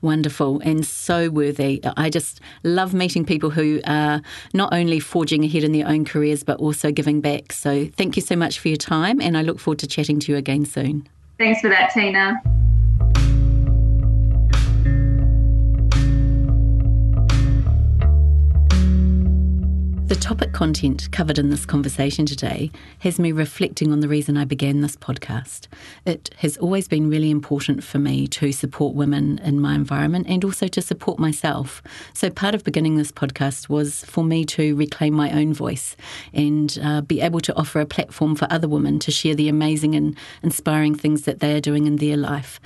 wonderful 0.01 0.59
and 0.63 0.85
so 0.85 1.29
worthy. 1.29 1.81
I 1.97 2.09
just 2.09 2.39
love 2.63 2.93
meeting 2.93 3.25
people 3.25 3.49
who 3.49 3.81
are 3.85 4.21
not 4.53 4.73
only 4.73 4.99
forging 4.99 5.43
ahead 5.43 5.63
in 5.63 5.71
their 5.71 5.87
own 5.87 6.05
careers, 6.05 6.43
but 6.43 6.59
also 6.59 6.91
giving 6.91 7.21
back. 7.21 7.51
So 7.51 7.85
thank 7.97 8.15
you 8.15 8.21
so 8.21 8.35
much 8.35 8.59
for 8.59 8.67
your 8.67 8.77
time, 8.77 9.21
and 9.21 9.37
I 9.37 9.41
look 9.41 9.59
forward 9.59 9.79
to 9.79 9.87
chatting 9.87 10.19
to 10.21 10.31
you 10.31 10.37
again 10.37 10.65
soon. 10.65 11.07
Thanks 11.37 11.61
for 11.61 11.69
that, 11.69 11.91
Tina. 11.93 12.41
The 20.07 20.15
topic 20.15 20.53
content 20.53 21.11
covered 21.11 21.37
in 21.37 21.49
this 21.49 21.65
conversation 21.65 22.25
today 22.25 22.71
has 22.99 23.19
me 23.19 23.33
reflecting 23.33 23.91
on 23.91 23.99
the 23.99 24.07
reason 24.07 24.37
I 24.37 24.45
began 24.45 24.79
this 24.79 24.95
podcast. 24.95 25.67
It 26.05 26.29
has 26.37 26.55
always 26.55 26.87
been 26.87 27.09
really 27.09 27.29
important 27.29 27.83
for 27.83 27.99
me 27.99 28.25
to 28.27 28.53
support 28.53 28.95
women 28.95 29.37
in 29.39 29.59
my 29.59 29.75
environment 29.75 30.27
and 30.29 30.45
also 30.45 30.69
to 30.69 30.81
support 30.81 31.19
myself. 31.19 31.83
So, 32.13 32.29
part 32.29 32.55
of 32.55 32.63
beginning 32.63 32.95
this 32.95 33.11
podcast 33.11 33.67
was 33.67 34.05
for 34.05 34.23
me 34.23 34.45
to 34.45 34.77
reclaim 34.77 35.13
my 35.13 35.29
own 35.29 35.53
voice 35.53 35.97
and 36.33 36.79
uh, 36.81 37.01
be 37.01 37.19
able 37.19 37.41
to 37.41 37.53
offer 37.57 37.81
a 37.81 37.85
platform 37.85 38.37
for 38.37 38.47
other 38.49 38.69
women 38.69 38.99
to 38.99 39.11
share 39.11 39.35
the 39.35 39.49
amazing 39.49 39.93
and 39.93 40.17
inspiring 40.41 40.95
things 40.95 41.23
that 41.23 41.41
they 41.41 41.53
are 41.53 41.59
doing 41.59 41.85
in 41.85 41.97
their 41.97 42.15
life. 42.15 42.61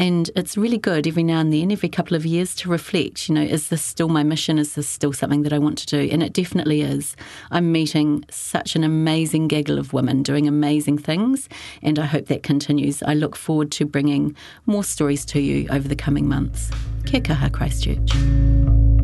And 0.00 0.30
it's 0.34 0.56
really 0.56 0.78
good 0.78 1.06
every 1.06 1.22
now 1.22 1.40
and 1.40 1.52
then, 1.52 1.70
every 1.70 1.90
couple 1.90 2.16
of 2.16 2.24
years, 2.24 2.54
to 2.56 2.70
reflect, 2.70 3.28
you 3.28 3.34
know, 3.34 3.42
is 3.42 3.68
this 3.68 3.82
still 3.82 4.08
my 4.08 4.22
mission? 4.22 4.58
Is 4.58 4.74
this 4.74 4.88
still 4.88 5.12
something 5.12 5.42
that 5.42 5.52
I 5.52 5.58
want 5.58 5.76
to 5.76 5.86
do? 5.86 6.08
And 6.10 6.22
it 6.22 6.32
definitely 6.32 6.80
is. 6.80 7.14
I'm 7.50 7.70
meeting 7.70 8.24
such 8.30 8.76
an 8.76 8.82
amazing 8.82 9.48
gaggle 9.48 9.78
of 9.78 9.92
women 9.92 10.22
doing 10.22 10.48
amazing 10.48 10.96
things, 10.96 11.50
and 11.82 11.98
I 11.98 12.06
hope 12.06 12.28
that 12.28 12.42
continues. 12.42 13.02
I 13.02 13.12
look 13.12 13.36
forward 13.36 13.70
to 13.72 13.84
bringing 13.84 14.34
more 14.64 14.84
stories 14.84 15.26
to 15.26 15.40
you 15.40 15.68
over 15.68 15.86
the 15.86 15.96
coming 15.96 16.26
months. 16.26 16.70
Kia 17.04 17.20
kaha, 17.20 17.52
Christchurch. 17.52 18.99